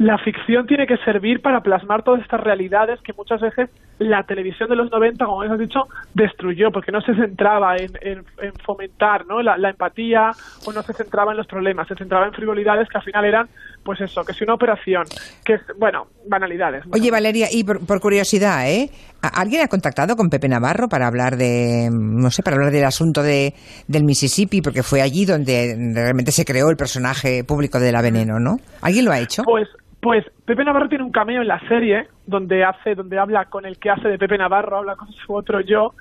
la 0.01 0.17
ficción 0.17 0.67
tiene 0.67 0.87
que 0.87 0.97
servir 1.05 1.43
para 1.43 1.61
plasmar 1.61 2.03
todas 2.03 2.23
estas 2.23 2.41
realidades 2.41 2.99
que 3.03 3.13
muchas 3.13 3.39
veces 3.39 3.69
la 3.99 4.23
televisión 4.23 4.71
de 4.71 4.77
los 4.77 4.91
90, 4.91 5.27
como 5.27 5.43
has 5.43 5.59
dicho, 5.59 5.81
destruyó, 6.15 6.71
porque 6.73 6.91
no 6.91 7.03
se 7.03 7.15
centraba 7.15 7.77
en, 7.77 7.91
en- 8.01 8.25
en 8.41 8.53
fomentar 8.65 9.27
¿no? 9.27 9.43
la, 9.43 9.59
la 9.59 9.69
empatía 9.69 10.31
o 10.65 10.73
no 10.73 10.83
se 10.83 10.95
centraba 10.95 11.33
en 11.33 11.37
los 11.37 11.47
problemas, 11.47 11.87
se 11.87 11.97
centraba 11.97 12.25
en 12.27 12.33
frivolidades 12.33 12.89
que 12.89 12.97
al 12.97 13.05
final 13.05 13.27
eran, 13.27 13.49
pues 13.85 14.01
eso, 14.01 14.25
que 14.25 14.33
si 14.33 14.43
una 14.45 14.55
operación, 14.55 15.05
que 15.45 15.53
es, 15.55 15.61
bueno, 15.79 16.07
banalidades. 16.27 16.83
Oye, 16.95 17.11
Valeria, 17.11 17.49
y 17.53 17.63
por, 17.63 17.85
por 17.87 18.01
curiosidad, 18.01 18.71
¿eh? 18.71 18.89
¿A- 19.21 19.39
¿Alguien 19.43 19.61
ha 19.61 19.69
contactado 19.69 20.17
con 20.17 20.31
Pepe 20.31 20.49
Navarro 20.49 20.89
para 20.89 21.09
hablar 21.09 21.37
de, 21.37 21.91
no 21.93 22.31
sé, 22.31 22.43
para 22.43 22.57
hablar 22.57 22.73
del 22.73 22.85
asunto 22.87 23.23
de, 23.23 23.53
del 23.87 24.05
Mississippi? 24.05 24.63
Porque 24.63 24.83
fue 24.83 25.03
allí 25.03 25.27
donde 25.27 25.77
realmente 25.95 26.33
se 26.33 26.47
creó 26.47 26.71
el 26.71 26.79
personaje 26.79 27.45
público 27.45 27.79
de 27.79 27.93
la 27.93 28.01
Veneno, 28.01 28.41
¿no? 28.41 28.57
¿Alguien 28.81 29.05
lo 29.05 29.13
ha 29.13 29.19
hecho? 29.21 29.43
Pues, 29.43 29.69
pues 30.01 30.25
Pepe 30.51 30.65
Navarro 30.65 30.89
tiene 30.89 31.05
un 31.05 31.13
cameo 31.13 31.43
en 31.43 31.47
la 31.47 31.61
serie 31.69 32.09
donde 32.27 32.65
hace, 32.65 32.97
donde 32.97 33.21
habla 33.21 33.45
con 33.45 33.67
el 33.67 33.79
que 33.79 33.89
hace 33.89 34.09
de 34.09 34.19
Pepe 34.19 34.37
Navarro, 34.37 34.79
habla 34.79 34.97
con 34.97 35.13
su 35.13 35.33
otro 35.33 35.61
yo, 35.61 35.95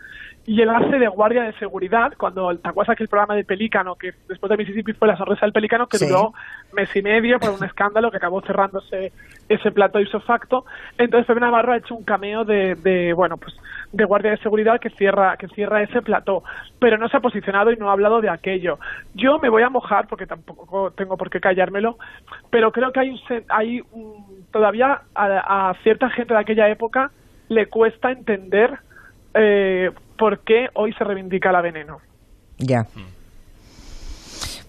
y 0.47 0.59
él 0.63 0.69
hace 0.71 0.97
de 0.97 1.07
guardia 1.07 1.43
de 1.43 1.53
seguridad 1.53 2.13
cuando 2.17 2.55
te 2.57 2.67
acuerdas 2.67 2.93
aquel 2.93 3.07
programa 3.09 3.35
de 3.35 3.43
Pelícano 3.43 3.93
que 3.95 4.13
después 4.27 4.49
de 4.49 4.57
Mississippi 4.57 4.93
fue 4.93 5.07
la 5.07 5.15
sonrisa 5.17 5.45
del 5.45 5.53
Pelícano 5.53 5.85
que 5.85 5.99
Sí. 5.99 6.07
duró 6.07 6.33
mes 6.73 6.95
y 6.95 7.03
medio 7.03 7.39
por 7.39 7.51
un 7.51 7.63
escándalo 7.63 8.09
que 8.09 8.17
acabó 8.17 8.41
cerrándose 8.41 9.11
ese 9.47 9.71
plato 9.71 9.99
ipso 9.99 10.19
facto 10.21 10.65
entonces 10.97 11.27
Pepe 11.27 11.41
Navarro 11.41 11.73
ha 11.73 11.77
hecho 11.77 11.93
un 11.93 12.03
cameo 12.03 12.45
de, 12.45 12.73
de 12.75 13.13
bueno 13.13 13.37
pues 13.37 13.53
de 13.91 14.05
guardia 14.05 14.31
de 14.31 14.37
seguridad 14.37 14.79
que 14.79 14.89
cierra 14.91 15.35
que 15.37 15.47
cierra 15.49 15.83
ese 15.83 16.01
plató 16.01 16.43
pero 16.79 16.97
no 16.97 17.09
se 17.09 17.17
ha 17.17 17.21
posicionado 17.21 17.71
y 17.71 17.75
no 17.75 17.89
ha 17.89 17.93
hablado 17.93 18.19
de 18.21 18.29
aquello 18.29 18.79
yo 19.13 19.37
me 19.39 19.49
voy 19.49 19.61
a 19.61 19.69
mojar 19.69 20.07
porque 20.07 20.25
tampoco 20.25 20.89
tengo 20.91 21.15
por 21.17 21.29
qué 21.29 21.39
callármelo 21.39 21.97
pero 22.49 22.71
creo 22.71 22.91
que 22.91 23.01
hay 23.01 23.09
un 23.11 23.19
hay 23.49 23.81
un- 23.91 24.38
todavía 24.51 25.01
a, 25.15 25.69
a 25.69 25.73
cierta 25.83 26.09
gente 26.09 26.33
de 26.33 26.39
aquella 26.39 26.69
época 26.69 27.11
le 27.47 27.67
cuesta 27.67 28.11
entender 28.11 28.79
eh, 29.33 29.91
por 30.17 30.39
qué 30.39 30.69
hoy 30.73 30.93
se 30.93 31.03
reivindica 31.03 31.51
la 31.51 31.61
veneno. 31.61 31.99
Ya. 32.57 32.85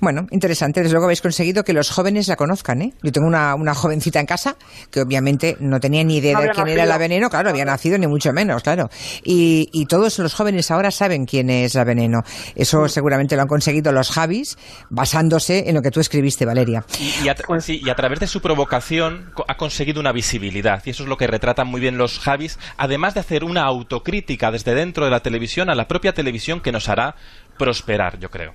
Bueno, 0.00 0.26
interesante. 0.30 0.80
Desde 0.80 0.92
luego 0.92 1.04
habéis 1.04 1.20
conseguido 1.20 1.62
que 1.62 1.72
los 1.72 1.90
jóvenes 1.90 2.26
la 2.28 2.36
conozcan, 2.36 2.80
¿eh? 2.82 2.94
Yo 3.02 3.12
tengo 3.12 3.26
una, 3.26 3.54
una 3.54 3.74
jovencita 3.74 4.18
en 4.18 4.26
casa 4.26 4.56
que 4.90 5.02
obviamente 5.02 5.56
no 5.60 5.78
tenía 5.78 6.02
ni 6.04 6.16
idea 6.16 6.34
No 6.34 6.40
de 6.40 6.48
quién 6.50 6.68
era 6.68 6.86
la 6.86 6.96
Veneno. 6.96 7.28
Claro, 7.28 7.50
había 7.50 7.64
nacido 7.66 7.98
ni 7.98 8.06
mucho 8.06 8.32
menos, 8.32 8.62
claro. 8.62 8.88
Y, 9.22 9.68
y 9.72 9.86
todos 9.86 10.18
los 10.18 10.32
jóvenes 10.34 10.70
ahora 10.70 10.90
saben 10.90 11.26
quién 11.26 11.50
es 11.50 11.74
la 11.74 11.84
Veneno. 11.84 12.22
Eso 12.54 12.88
seguramente 12.88 13.36
lo 13.36 13.42
han 13.42 13.48
conseguido 13.48 13.92
los 13.92 14.10
Javis 14.10 14.56
basándose 14.88 15.68
en 15.68 15.74
lo 15.74 15.82
que 15.82 15.90
tú 15.90 16.00
escribiste, 16.00 16.46
Valeria. 16.46 16.84
Y, 16.98 17.26
y 17.26 17.28
a, 17.28 17.36
tra- 17.36 17.60
sí, 17.60 17.80
y 17.84 17.90
a 17.90 17.94
través 17.94 18.20
de 18.20 18.26
su 18.26 18.40
provocación 18.40 19.32
ha 19.48 19.56
conseguido 19.56 20.00
una 20.00 20.12
visibilidad. 20.12 20.82
Y 20.86 20.90
eso 20.90 21.02
es 21.02 21.08
lo 21.08 21.16
que 21.18 21.26
retratan 21.26 21.66
muy 21.66 21.80
bien 21.80 21.98
los 21.98 22.18
Javis, 22.20 22.58
además 22.78 23.14
de 23.14 23.20
hacer 23.20 23.44
una 23.44 23.64
autocrítica 23.64 24.50
desde 24.50 24.74
dentro 24.74 25.04
de 25.04 25.10
la 25.10 25.20
televisión 25.20 25.68
a 25.68 25.74
la 25.74 25.86
propia 25.86 26.14
televisión 26.14 26.60
que 26.60 26.72
nos 26.72 26.88
hará 26.88 27.16
prosperar, 27.58 28.18
yo 28.18 28.30
creo. 28.30 28.54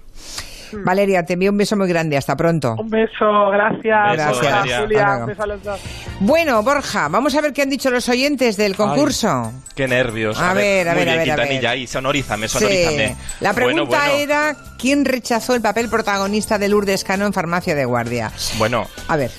Valeria, 0.72 1.24
te 1.24 1.34
envío 1.34 1.52
un 1.52 1.58
beso 1.58 1.76
muy 1.76 1.88
grande. 1.88 2.18
Hasta 2.18 2.36
pronto. 2.36 2.76
Un 2.78 2.90
beso, 2.90 3.50
gracias. 3.52 4.18
Valeria. 4.18 4.82
Julia, 4.82 5.18
un 5.22 5.26
beso 5.28 5.44
a 5.44 5.48
los 5.48 5.64
dos. 5.64 5.80
Bueno, 6.20 6.62
Borja, 6.64 7.08
vamos 7.10 7.36
a 7.36 7.42
ver 7.42 7.54
qué 7.54 7.62
han 7.62 7.70
dicho 7.70 7.90
los 7.90 8.08
oyentes 8.10 8.58
del 8.58 8.76
concurso. 8.76 9.52
Qué 9.76 9.88
nervios. 9.88 10.40
A 10.40 10.54
ver, 10.54 10.88
a 10.88 10.94
muy 10.94 11.00
ver, 11.06 11.10
a 11.10 11.14
bien, 11.14 11.26
ver, 11.26 11.32
a 11.32 11.36
Quintanilla, 11.44 11.62
ver. 11.62 11.70
ahí, 11.80 11.88
sonorízame, 11.88 12.48
Sí. 12.48 12.60
sonorízame. 12.60 13.16
La 13.42 13.54
pregunta 13.54 13.84
Bueno, 13.84 14.02
bueno. 14.04 14.16
era 14.18 14.56
¿quién 14.80 15.04
rechazó 15.06 15.56
el 15.56 15.62
papel 15.62 15.90
protagonista 15.90 16.58
de 16.58 16.70
Lourdes 16.70 17.04
Cano 17.04 17.26
en 17.26 17.34
Farmacia 17.34 17.76
de 17.76 17.86
Guardia? 17.86 18.32
Bueno, 18.58 18.86
A 19.08 19.18
ver, 19.18 19.32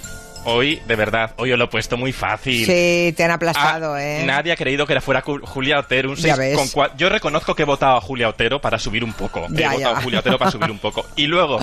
hoy, 0.46 0.80
de 0.86 0.96
verdad, 0.96 1.32
hoy 1.36 1.52
os 1.52 1.58
lo 1.58 1.64
he 1.66 1.68
puesto 1.68 1.96
muy 1.96 2.12
fácil. 2.12 2.64
sí, 2.64 3.12
te 3.16 3.24
han 3.24 3.30
aplastado, 3.32 3.94
Ah, 3.94 4.02
¿eh? 4.04 4.24
Nadie 4.26 4.52
ha 4.52 4.56
creído 4.56 4.86
que 4.86 4.92
era 4.94 5.00
fuera 5.02 5.22
Julia 5.22 5.78
Otero. 5.80 6.10
Un 6.10 6.16
Ya 6.16 6.34
6 6.34 6.38
ves. 6.38 6.56
con 6.56 6.66
cua- 6.68 6.90
Yo 6.96 7.08
reconozco 7.08 7.54
que 7.54 7.62
he 7.62 7.66
votado 7.66 7.96
a 7.96 8.00
Julia 8.00 8.28
Otero 8.28 8.60
para 8.60 8.78
subir 8.78 9.04
un 9.04 9.12
poco. 9.12 9.46
Ya, 9.50 9.72
he 9.72 9.76
votado 9.76 9.94
ya. 9.94 9.98
a 9.98 10.02
Julia 10.02 10.20
Otero 10.20 10.38
para 10.38 10.50
subir 10.50 10.70
un 10.70 10.78
poco. 10.78 11.04
Y 11.16 11.26
luego, 11.26 11.58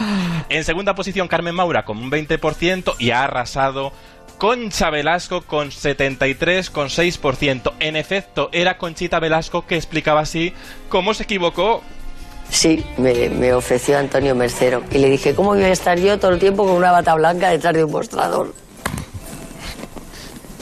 en 0.49 0.63
segunda 0.63 0.95
posición, 0.95 1.27
Carmen 1.27 1.55
Maura 1.55 1.85
con 1.85 1.97
un 1.97 2.11
20% 2.11 2.95
y 2.99 3.11
ha 3.11 3.23
arrasado 3.23 3.93
Concha 4.37 4.89
Velasco 4.89 5.41
con 5.43 5.69
73,6%. 5.71 7.73
En 7.79 7.95
efecto, 7.95 8.49
era 8.51 8.77
Conchita 8.77 9.19
Velasco 9.19 9.65
que 9.65 9.75
explicaba 9.75 10.21
así 10.21 10.53
cómo 10.89 11.13
se 11.13 11.23
equivocó 11.23 11.81
Sí, 12.49 12.83
me, 12.97 13.29
me 13.29 13.53
ofreció 13.53 13.97
Antonio 13.97 14.35
Mercero. 14.35 14.83
Y 14.91 14.97
le 14.99 15.09
dije, 15.09 15.33
¿cómo 15.33 15.49
voy 15.55 15.63
a 15.63 15.69
estar 15.69 15.97
yo 15.97 16.19
todo 16.19 16.31
el 16.31 16.39
tiempo 16.39 16.65
con 16.65 16.75
una 16.75 16.91
bata 16.91 17.15
blanca 17.15 17.49
detrás 17.49 17.73
de 17.73 17.83
un 17.83 17.91
mostrador? 17.91 18.53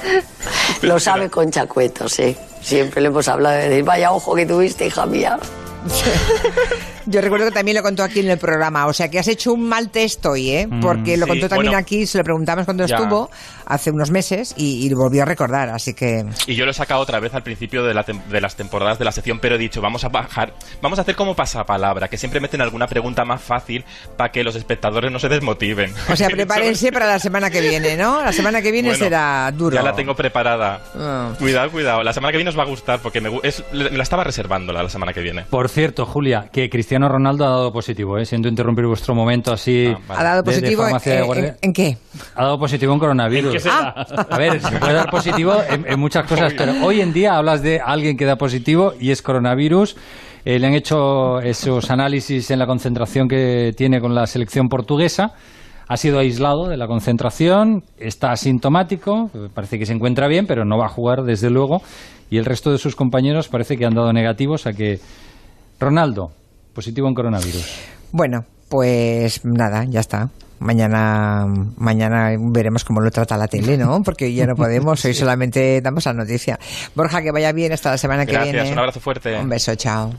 Lo 0.82 1.00
sabe 1.00 1.30
Concha 1.30 1.66
Cueto, 1.66 2.08
sí. 2.10 2.36
Siempre 2.62 3.02
le 3.02 3.08
hemos 3.08 3.28
hablado 3.28 3.58
de 3.58 3.70
decir, 3.70 3.84
vaya 3.84 4.12
ojo 4.12 4.36
que 4.36 4.46
tuviste, 4.46 4.88
hija 4.88 5.06
mía. 5.06 5.40
Yo 7.12 7.22
recuerdo 7.22 7.46
que 7.48 7.52
también 7.52 7.78
lo 7.78 7.84
contó 7.84 8.04
aquí 8.04 8.22
en 8.22 8.30
el 8.30 8.38
programa. 8.38 8.88
O 8.88 8.94
sea, 8.94 9.10
que 9.12 9.20
has 9.20 9.28
hecho 9.28 9.54
un 9.54 9.68
mal 9.68 9.90
test 9.90 10.26
hoy, 10.26 10.50
¿eh? 10.50 10.68
Mm, 10.68 10.80
Porque 10.82 11.18
lo 11.18 11.26
sí, 11.26 11.30
contó 11.32 11.50
también 11.50 11.72
bueno. 11.72 11.78
aquí, 11.78 12.06
se 12.08 12.18
lo 12.18 12.24
preguntamos 12.24 12.66
cuando 12.66 12.86
Ya. 12.86 12.96
estuvo 12.96 13.30
hace 13.66 13.92
unos 13.92 14.12
meses 14.12 14.54
y, 14.58 14.86
y 14.86 14.90
lo 14.90 14.98
volvió 14.98 15.22
a 15.24 15.26
recordar. 15.26 15.70
Así 15.70 15.94
que. 15.94 16.26
Y 16.48 16.56
yo 16.56 16.66
lo 16.66 16.72
he 16.72 16.74
sacado 16.74 17.02
otra 17.02 17.20
vez 17.20 17.34
al 17.34 17.44
principio 17.44 17.84
de, 17.84 17.94
la 17.94 18.06
tem- 18.06 18.24
de 18.26 18.42
las 18.42 18.56
temporadas 18.56 18.98
de 19.00 19.06
la 19.06 19.12
sección, 19.12 19.40
pero 19.40 19.56
he 19.56 19.58
dicho, 19.58 19.82
vamos 19.82 20.04
a 20.04 20.10
bajar, 20.10 20.54
vamos 20.82 21.00
a 21.00 21.04
hacer 21.04 21.16
como 21.16 21.36
pasapalabra, 21.36 22.08
que 22.08 22.18
siempre 22.18 22.40
meten 22.40 22.62
alguna 22.62 22.88
pregunta 22.88 23.26
más 23.26 23.42
fácil 23.42 23.84
para 24.18 24.32
que 24.32 24.44
los 24.44 24.56
espectadores 24.56 25.12
no 25.12 25.20
se 25.20 25.30
desmotiven. 25.30 25.94
O 26.10 26.16
sea, 26.16 26.30
prepárense 26.32 26.92
para 26.92 27.08
la 27.08 27.20
semana 27.20 27.50
que 27.50 27.62
viene, 27.62 27.98
¿no? 27.98 28.22
La 28.24 28.32
semana 28.32 28.62
que 28.62 28.72
viene 28.72 28.90
Bueno, 28.90 29.04
será 29.04 29.52
duro. 29.52 29.76
Ya 29.76 29.84
la 29.84 29.96
tengo 29.96 30.16
preparada. 30.16 30.82
Ah. 30.96 31.34
Cuidado, 31.40 31.72
cuidado. 31.72 32.04
La 32.04 32.14
semana 32.14 32.32
que 32.32 32.38
viene 32.38 32.50
os 32.50 32.58
va 32.58 32.64
a 32.64 32.68
gustar 32.68 33.00
porque 33.00 33.22
me, 33.22 33.30
es- 33.44 33.64
me 33.74 33.90
la 33.98 34.04
estaba 34.04 34.24
reservando 34.24 34.72
la, 34.74 34.84
la 34.84 34.90
semana 34.90 35.14
que 35.14 35.22
viene. 35.22 35.44
Por 35.50 35.70
cierto, 35.70 36.06
Julia, 36.06 36.50
que 36.52 36.70
Cristiano 36.70 37.01
Ronaldo 37.10 37.46
ha 37.46 37.50
dado 37.50 37.72
positivo, 37.74 38.18
¿eh? 38.18 38.26
siento 38.26 38.48
interrumpir 38.48 38.86
vuestro 38.86 39.14
momento 39.16 39.52
así. 39.54 39.94
¿Ha 40.10 40.24
dado 40.24 40.44
de- 40.44 40.52
de 40.62 40.62
positivo 40.62 40.86
en, 41.62 41.74
qué? 41.74 41.98
Ha 42.36 42.44
dado 42.44 42.60
positivo 42.60 42.94
en 42.94 43.00
coronavirus. 43.00 43.48
¿En 43.52 43.54
qué 43.54 43.60
será? 43.60 43.90
A 44.30 44.38
ver, 44.38 44.62
se 44.62 44.78
puede 44.78 44.94
dar 44.94 45.10
positivo 45.10 45.54
en, 45.70 45.86
en 45.88 46.00
muchas 46.00 46.26
cosas, 46.28 46.54
pero 46.58 46.74
hoy 46.86 47.02
en 47.02 47.14
día 47.14 47.36
hablas 47.38 47.62
de 47.62 47.80
alguien 47.80 48.18
que 48.18 48.26
da 48.26 48.36
positivo 48.38 48.94
y 49.00 49.12
es 49.12 49.22
coronavirus. 49.22 49.96
Eh, 50.44 50.58
le 50.58 50.68
han 50.68 50.74
hecho 50.74 51.40
esos 51.40 51.92
análisis 51.92 52.50
en 52.50 52.58
la 52.60 52.66
concentración 52.66 53.28
que 53.28 53.74
tiene 53.78 54.02
con 54.02 54.16
la 54.16 54.26
selección 54.28 54.70
portuguesa. 54.70 55.34
Ha 55.88 55.98
sido 55.98 56.20
aislado 56.20 56.68
de 56.70 56.78
la 56.78 56.88
concentración, 56.88 57.84
está 58.00 58.32
asintomático, 58.32 59.30
parece 59.54 59.78
que 59.78 59.86
se 59.86 59.94
encuentra 59.94 60.28
bien, 60.28 60.48
pero 60.48 60.64
no 60.66 60.78
va 60.78 60.86
a 60.86 60.90
jugar 60.90 61.24
desde 61.24 61.50
luego. 61.50 61.82
Y 62.30 62.38
el 62.38 62.46
resto 62.46 62.72
de 62.72 62.78
sus 62.78 62.96
compañeros 62.96 63.50
parece 63.50 63.78
que 63.78 63.86
han 63.86 63.94
dado 63.94 64.14
negativos 64.14 64.66
a 64.68 64.72
que 64.74 65.00
Ronaldo, 65.80 66.32
positivo 66.74 67.08
en 67.08 67.14
coronavirus. 67.16 67.66
Bueno, 68.12 68.46
pues 68.70 69.44
nada, 69.46 69.86
ya 69.86 70.00
está. 70.00 70.30
Mañana, 70.60 71.46
mañana 71.78 72.36
veremos 72.40 72.84
cómo 72.86 73.02
lo 73.02 73.10
trata 73.10 73.36
la 73.36 73.48
tele, 73.48 73.78
¿no? 73.78 74.04
Porque 74.04 74.26
hoy 74.26 74.36
ya 74.36 74.46
no 74.46 74.56
podemos, 74.56 75.04
hoy 75.06 75.14
solamente 75.14 75.82
damos 75.82 76.06
la 76.06 76.14
noticia. 76.14 76.60
Borja, 76.94 77.22
que 77.22 77.32
vaya 77.32 77.52
bien 77.52 77.72
hasta 77.72 77.92
la 77.92 77.98
semana 77.98 78.26
que 78.26 78.34
Gracias, 78.34 78.54
viene. 78.54 78.72
un 78.72 78.80
abrazo 78.80 79.00
fuerte. 79.00 79.38
Un 79.40 79.50
beso, 79.50 79.74
chao. 79.76 80.14